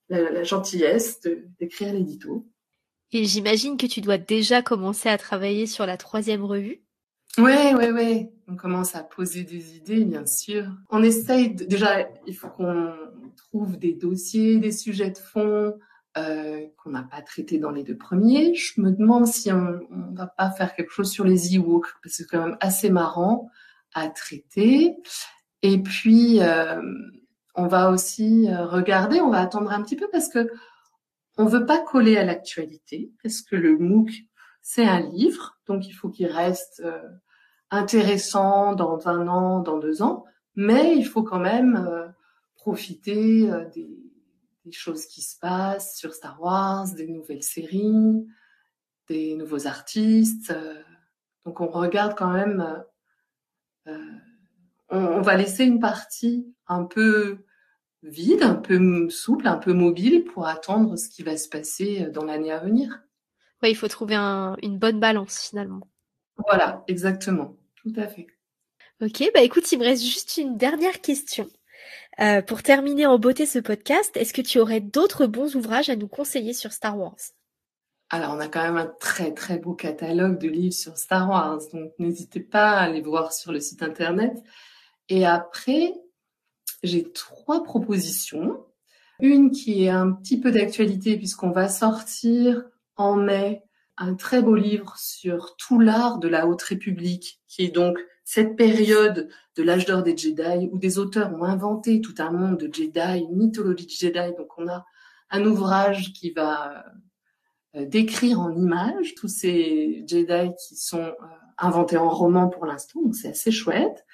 la, 0.08 0.30
la 0.30 0.44
gentillesse 0.44 1.20
d'écrire 1.58 1.92
l'édito. 1.92 2.48
Et 3.12 3.26
j'imagine 3.26 3.76
que 3.76 3.86
tu 3.86 4.00
dois 4.00 4.16
déjà 4.16 4.62
commencer 4.62 5.10
à 5.10 5.18
travailler 5.18 5.66
sur 5.66 5.84
la 5.84 5.98
troisième 5.98 6.44
revue. 6.44 6.80
Ouais, 7.38 7.74
ouais, 7.74 7.92
ouais. 7.92 8.32
On 8.48 8.56
commence 8.56 8.94
à 8.96 9.02
poser 9.04 9.44
des 9.44 9.76
idées, 9.76 10.04
bien 10.04 10.26
sûr. 10.26 10.66
On 10.90 11.02
essaye 11.02 11.54
de, 11.54 11.64
déjà, 11.64 12.08
il 12.26 12.34
faut 12.34 12.48
qu'on 12.48 12.92
trouve 13.36 13.78
des 13.78 13.92
dossiers, 13.92 14.58
des 14.58 14.72
sujets 14.72 15.10
de 15.10 15.18
fond 15.18 15.74
euh, 16.18 16.66
qu'on 16.76 16.90
n'a 16.90 17.04
pas 17.04 17.22
traités 17.22 17.58
dans 17.58 17.70
les 17.70 17.84
deux 17.84 17.96
premiers. 17.96 18.54
Je 18.54 18.80
me 18.80 18.90
demande 18.90 19.26
si 19.26 19.52
on, 19.52 19.78
on 19.90 20.12
va 20.14 20.26
pas 20.26 20.50
faire 20.50 20.74
quelque 20.74 20.90
chose 20.90 21.10
sur 21.10 21.24
les 21.24 21.56
e-books 21.56 21.86
parce 22.02 22.16
que 22.16 22.22
c'est 22.22 22.26
quand 22.26 22.44
même 22.44 22.56
assez 22.60 22.90
marrant 22.90 23.48
à 23.94 24.08
traiter. 24.08 24.96
Et 25.62 25.78
puis, 25.80 26.40
euh, 26.40 26.82
on 27.54 27.68
va 27.68 27.90
aussi 27.90 28.48
euh, 28.48 28.66
regarder, 28.66 29.20
on 29.20 29.30
va 29.30 29.40
attendre 29.40 29.70
un 29.70 29.82
petit 29.82 29.96
peu 29.96 30.08
parce 30.10 30.28
que 30.28 30.50
on 31.36 31.46
veut 31.46 31.64
pas 31.64 31.78
coller 31.78 32.16
à 32.16 32.24
l'actualité 32.24 33.12
parce 33.22 33.40
que 33.40 33.56
le 33.56 33.78
MOOC 33.78 34.10
c'est 34.62 34.84
un 34.84 35.00
livre, 35.00 35.58
donc 35.66 35.86
il 35.86 35.92
faut 35.92 36.08
qu'il 36.08 36.26
reste 36.26 36.82
euh, 36.84 37.08
intéressant 37.70 38.74
dans 38.74 39.08
un 39.08 39.26
an, 39.28 39.60
dans 39.60 39.78
deux 39.78 40.02
ans, 40.02 40.24
mais 40.54 40.96
il 40.96 41.04
faut 41.04 41.22
quand 41.22 41.38
même 41.38 41.76
euh, 41.76 42.08
profiter 42.56 43.50
euh, 43.50 43.64
des, 43.74 43.88
choses 44.72 45.06
qui 45.06 45.20
se 45.20 45.36
passent 45.36 45.96
sur 45.96 46.14
Star 46.14 46.40
Wars, 46.40 46.86
des 46.94 47.08
nouvelles 47.08 47.42
séries, 47.42 48.24
des 49.08 49.34
nouveaux 49.34 49.66
artistes. 49.66 50.54
donc 51.44 51.60
on 51.60 51.66
regarde 51.66 52.14
quand 52.16 52.30
même, 52.30 52.84
on 54.90 55.20
va 55.22 55.36
laisser 55.36 55.64
une 55.64 55.80
partie 55.80 56.54
un 56.68 56.84
peu 56.84 57.38
vide, 58.04 58.44
un 58.44 58.54
peu 58.54 59.10
souple, 59.10 59.48
un 59.48 59.56
peu 59.56 59.72
mobile 59.72 60.22
pour 60.22 60.46
attendre 60.46 60.94
ce 60.96 61.08
qui 61.08 61.24
va 61.24 61.36
se 61.36 61.48
passer 61.48 62.06
dans 62.06 62.24
l'année 62.24 62.52
à 62.52 62.60
venir. 62.60 63.02
Ouais, 63.62 63.70
il 63.70 63.76
faut 63.76 63.88
trouver 63.88 64.14
un, 64.14 64.56
une 64.62 64.78
bonne 64.78 65.00
balance 65.00 65.48
finalement. 65.48 65.86
Voilà, 66.36 66.84
exactement. 66.88 67.56
Tout 67.76 67.92
à 67.96 68.06
fait. 68.06 68.26
Ok, 69.02 69.30
bah 69.34 69.40
écoute, 69.40 69.70
il 69.72 69.78
me 69.78 69.84
reste 69.84 70.04
juste 70.04 70.36
une 70.36 70.56
dernière 70.56 71.00
question. 71.00 71.48
Euh, 72.20 72.42
pour 72.42 72.62
terminer 72.62 73.06
en 73.06 73.18
beauté 73.18 73.46
ce 73.46 73.58
podcast, 73.58 74.16
est-ce 74.16 74.34
que 74.34 74.42
tu 74.42 74.58
aurais 74.58 74.80
d'autres 74.80 75.26
bons 75.26 75.56
ouvrages 75.56 75.88
à 75.88 75.96
nous 75.96 76.08
conseiller 76.08 76.52
sur 76.52 76.72
Star 76.72 76.98
Wars? 76.98 77.16
Alors, 78.10 78.34
on 78.34 78.40
a 78.40 78.48
quand 78.48 78.62
même 78.62 78.76
un 78.76 78.92
très 79.00 79.32
très 79.32 79.58
beau 79.58 79.72
catalogue 79.72 80.38
de 80.38 80.48
livres 80.48 80.74
sur 80.74 80.98
Star 80.98 81.30
Wars, 81.30 81.60
donc 81.72 81.92
n'hésitez 81.98 82.40
pas 82.40 82.72
à 82.72 82.82
aller 82.82 83.00
voir 83.00 83.32
sur 83.32 83.52
le 83.52 83.60
site 83.60 83.82
internet. 83.82 84.32
Et 85.08 85.24
après, 85.24 85.94
j'ai 86.82 87.10
trois 87.12 87.62
propositions. 87.62 88.64
Une 89.20 89.50
qui 89.50 89.84
est 89.84 89.90
un 89.90 90.12
petit 90.12 90.40
peu 90.40 90.50
d'actualité 90.50 91.16
puisqu'on 91.16 91.50
va 91.50 91.68
sortir 91.68 92.64
en 92.96 93.16
mai 93.16 93.62
un 93.96 94.14
très 94.14 94.42
beau 94.42 94.54
livre 94.54 94.94
sur 94.96 95.56
tout 95.56 95.78
l'art 95.78 96.18
de 96.18 96.28
la 96.28 96.46
Haute 96.46 96.62
République, 96.62 97.40
qui 97.48 97.64
est 97.64 97.70
donc 97.70 97.98
cette 98.24 98.56
période 98.56 99.28
de 99.56 99.62
l'âge 99.62 99.84
d'or 99.84 100.02
des 100.02 100.16
Jedi 100.16 100.68
où 100.72 100.78
des 100.78 100.98
auteurs 100.98 101.34
ont 101.34 101.44
inventé 101.44 102.00
tout 102.00 102.14
un 102.18 102.30
monde 102.30 102.56
de 102.56 102.72
Jedi, 102.72 103.26
mythologie 103.30 103.86
de 103.86 103.90
Jedi. 103.90 104.34
Donc 104.38 104.56
on 104.56 104.68
a 104.68 104.86
un 105.30 105.44
ouvrage 105.44 106.12
qui 106.14 106.30
va 106.30 106.84
euh, 107.76 107.84
décrire 107.86 108.40
en 108.40 108.54
images 108.54 109.14
tous 109.14 109.28
ces 109.28 110.04
Jedi 110.06 110.52
qui 110.56 110.76
sont 110.76 110.98
euh, 110.98 111.12
inventés 111.58 111.98
en 111.98 112.08
roman 112.08 112.48
pour 112.48 112.64
l'instant, 112.64 113.02
donc 113.02 113.14
c'est 113.14 113.28
assez 113.28 113.50
chouette. 113.50 114.06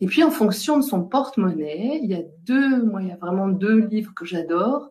Et 0.00 0.06
puis 0.06 0.24
en 0.24 0.30
fonction 0.30 0.78
de 0.78 0.82
son 0.82 1.02
porte-monnaie, 1.04 2.00
il 2.02 2.10
y 2.10 2.14
a 2.14 2.22
deux, 2.42 2.82
moi 2.82 3.02
il 3.02 3.08
y 3.08 3.12
a 3.12 3.16
vraiment 3.16 3.48
deux 3.48 3.86
livres 3.86 4.12
que 4.14 4.24
j'adore. 4.24 4.90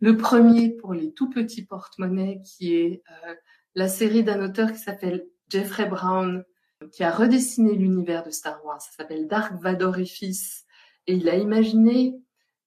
Le 0.00 0.16
premier 0.16 0.70
pour 0.70 0.92
les 0.92 1.12
tout 1.12 1.30
petits 1.30 1.64
porte-monnaies 1.64 2.40
qui 2.44 2.74
est 2.74 3.02
euh, 3.10 3.34
la 3.74 3.88
série 3.88 4.22
d'un 4.22 4.44
auteur 4.44 4.72
qui 4.72 4.78
s'appelle 4.78 5.26
Jeffrey 5.48 5.86
Brown, 5.86 6.44
qui 6.92 7.02
a 7.02 7.10
redessiné 7.10 7.74
l'univers 7.74 8.22
de 8.22 8.30
Star 8.30 8.62
Wars. 8.64 8.80
Ça 8.80 8.90
s'appelle 8.92 9.26
Dark 9.26 9.54
Vador 9.60 9.98
et 9.98 10.04
fils. 10.04 10.66
Et 11.06 11.14
il 11.14 11.28
a 11.28 11.36
imaginé 11.36 12.14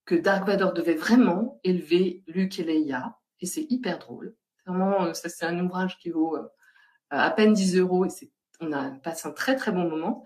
que 0.06 0.16
Dark 0.16 0.48
Vador 0.48 0.74
devait 0.74 0.96
vraiment 0.96 1.60
élever 1.64 2.24
Luke 2.26 2.60
et 2.60 2.64
Leia. 2.64 3.20
Et 3.42 3.46
c'est 3.46 3.68
hyper 3.70 4.00
drôle. 4.00 4.36
Vraiment, 4.66 5.06
euh, 5.06 5.14
ça 5.14 5.30
c'est 5.30 5.46
un 5.46 5.64
ouvrage 5.64 6.00
qui 6.00 6.10
vaut 6.10 6.36
euh, 6.36 6.48
à 7.12 7.30
peine 7.30 7.54
10 7.54 7.78
euros 7.78 8.06
et 8.06 8.10
c'est, 8.10 8.32
on 8.60 8.72
a 8.72 8.90
passé 8.90 9.28
un 9.28 9.32
très 9.32 9.56
très 9.56 9.72
bon 9.72 9.88
moment. 9.88 10.24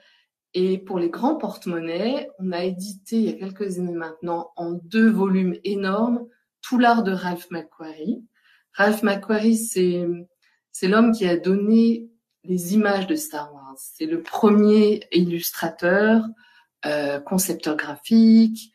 Et 0.53 0.77
pour 0.77 0.99
les 0.99 1.09
grands 1.09 1.35
porte-monnaies, 1.35 2.29
on 2.39 2.51
a 2.51 2.63
édité 2.63 3.17
il 3.17 3.25
y 3.25 3.29
a 3.29 3.33
quelques 3.33 3.79
années 3.79 3.91
maintenant 3.91 4.51
en 4.55 4.71
deux 4.71 5.09
volumes 5.09 5.55
énormes 5.63 6.27
tout 6.63 6.79
l'art 6.79 7.03
de 7.03 7.11
Ralph 7.11 7.51
McQuarrie. 7.51 8.25
Ralph 8.71 9.03
McQuarrie, 9.03 9.57
c'est, 9.57 10.87
l'homme 10.87 11.11
qui 11.11 11.27
a 11.27 11.37
donné 11.37 12.09
les 12.43 12.73
images 12.73 13.05
de 13.05 13.15
Star 13.15 13.53
Wars. 13.53 13.77
C'est 13.77 14.07
le 14.07 14.23
premier 14.23 15.01
illustrateur, 15.11 16.25
euh, 16.85 17.19
concepteur 17.19 17.75
graphique, 17.75 18.73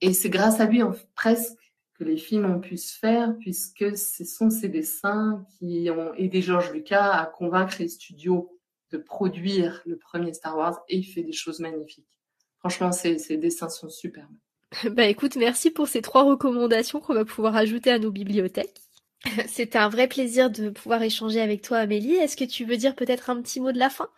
et 0.00 0.14
c'est 0.14 0.30
grâce 0.30 0.60
à 0.60 0.66
lui 0.66 0.82
en, 0.82 0.94
presque 1.14 1.58
que 1.94 2.04
les 2.04 2.16
films 2.16 2.46
ont 2.46 2.60
pu 2.60 2.76
se 2.76 2.98
faire, 2.98 3.36
puisque 3.38 3.96
ce 3.96 4.24
sont 4.24 4.50
ces 4.50 4.68
dessins 4.68 5.44
qui 5.58 5.88
ont 5.90 6.14
aidé 6.14 6.40
George 6.42 6.72
Lucas 6.72 7.12
à 7.12 7.26
convaincre 7.26 7.76
les 7.78 7.88
studios 7.88 8.58
de 8.90 8.98
produire 8.98 9.82
le 9.86 9.96
premier 9.96 10.32
Star 10.32 10.56
Wars, 10.56 10.80
et 10.88 10.98
il 10.98 11.04
fait 11.04 11.22
des 11.22 11.32
choses 11.32 11.60
magnifiques. 11.60 12.18
Franchement, 12.58 12.92
ces, 12.92 13.18
ces 13.18 13.36
dessins 13.36 13.68
sont 13.68 13.88
superbes. 13.88 14.34
Bah 14.90 15.04
écoute, 15.04 15.36
merci 15.36 15.70
pour 15.70 15.88
ces 15.88 16.02
trois 16.02 16.22
recommandations 16.24 17.00
qu'on 17.00 17.14
va 17.14 17.24
pouvoir 17.24 17.56
ajouter 17.56 17.90
à 17.90 17.98
nos 17.98 18.10
bibliothèques. 18.10 18.80
C'était 19.48 19.78
un 19.78 19.88
vrai 19.88 20.08
plaisir 20.08 20.50
de 20.50 20.70
pouvoir 20.70 21.02
échanger 21.02 21.40
avec 21.40 21.62
toi, 21.62 21.78
Amélie. 21.78 22.14
Est-ce 22.14 22.36
que 22.36 22.44
tu 22.44 22.64
veux 22.64 22.76
dire 22.76 22.94
peut-être 22.94 23.30
un 23.30 23.40
petit 23.40 23.60
mot 23.60 23.72
de 23.72 23.78
la 23.78 23.90
fin? 23.90 24.08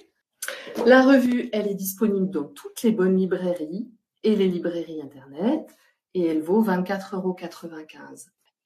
La 0.86 1.02
revue, 1.02 1.50
elle 1.52 1.68
est 1.68 1.74
disponible 1.74 2.30
dans 2.30 2.44
toutes 2.44 2.82
les 2.82 2.92
bonnes 2.92 3.16
librairies 3.16 3.90
et 4.22 4.36
les 4.36 4.48
librairies 4.48 5.02
Internet 5.02 5.66
et 6.14 6.26
elle 6.26 6.42
vaut 6.42 6.64
24,95 6.64 7.14
euros. 7.14 7.36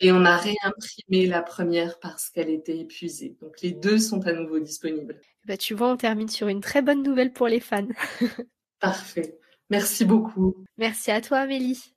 Et 0.01 0.13
on 0.13 0.25
a 0.25 0.37
réimprimé 0.37 1.27
la 1.27 1.43
première 1.43 1.99
parce 2.01 2.29
qu'elle 2.29 2.51
était 2.51 2.79
épuisée. 2.79 3.37
Donc 3.41 3.61
les 3.63 3.73
deux 3.73 3.99
sont 3.99 4.27
à 4.27 4.33
nouveau 4.33 4.59
disponibles. 4.59 5.21
Bah, 5.47 5.57
tu 5.57 5.75
vois, 5.75 5.91
on 5.91 5.97
termine 5.97 6.29
sur 6.29 6.49
une 6.49 6.61
très 6.61 6.83
bonne 6.83 7.03
nouvelle 7.03 7.33
pour 7.33 7.49
les 7.49 7.61
fans. 7.61 7.89
Parfait. 8.81 9.39
Merci 9.71 10.05
beaucoup. 10.05 10.55
Merci 10.77 11.11
à 11.11 11.21
toi, 11.21 11.39
Amélie. 11.39 11.93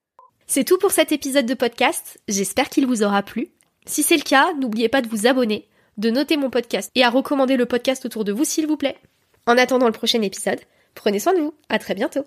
C'est 0.47 0.63
tout 0.63 0.77
pour 0.77 0.91
cet 0.91 1.11
épisode 1.11 1.45
de 1.45 1.53
podcast. 1.53 2.19
J'espère 2.27 2.69
qu'il 2.69 2.87
vous 2.87 3.03
aura 3.03 3.21
plu. 3.21 3.49
Si 3.85 4.03
c'est 4.03 4.17
le 4.17 4.23
cas, 4.23 4.53
n'oubliez 4.53 4.89
pas 4.89 5.01
de 5.01 5.09
vous 5.09 5.27
abonner, 5.27 5.67
de 5.97 6.09
noter 6.09 6.37
mon 6.37 6.49
podcast 6.49 6.91
et 6.95 7.03
à 7.03 7.09
recommander 7.09 7.57
le 7.57 7.65
podcast 7.65 8.05
autour 8.05 8.23
de 8.23 8.31
vous, 8.31 8.45
s'il 8.45 8.67
vous 8.67 8.77
plaît. 8.77 8.97
En 9.45 9.57
attendant 9.57 9.87
le 9.87 9.91
prochain 9.91 10.21
épisode, 10.21 10.59
prenez 10.95 11.19
soin 11.19 11.33
de 11.33 11.41
vous. 11.41 11.53
À 11.69 11.79
très 11.79 11.95
bientôt. 11.95 12.23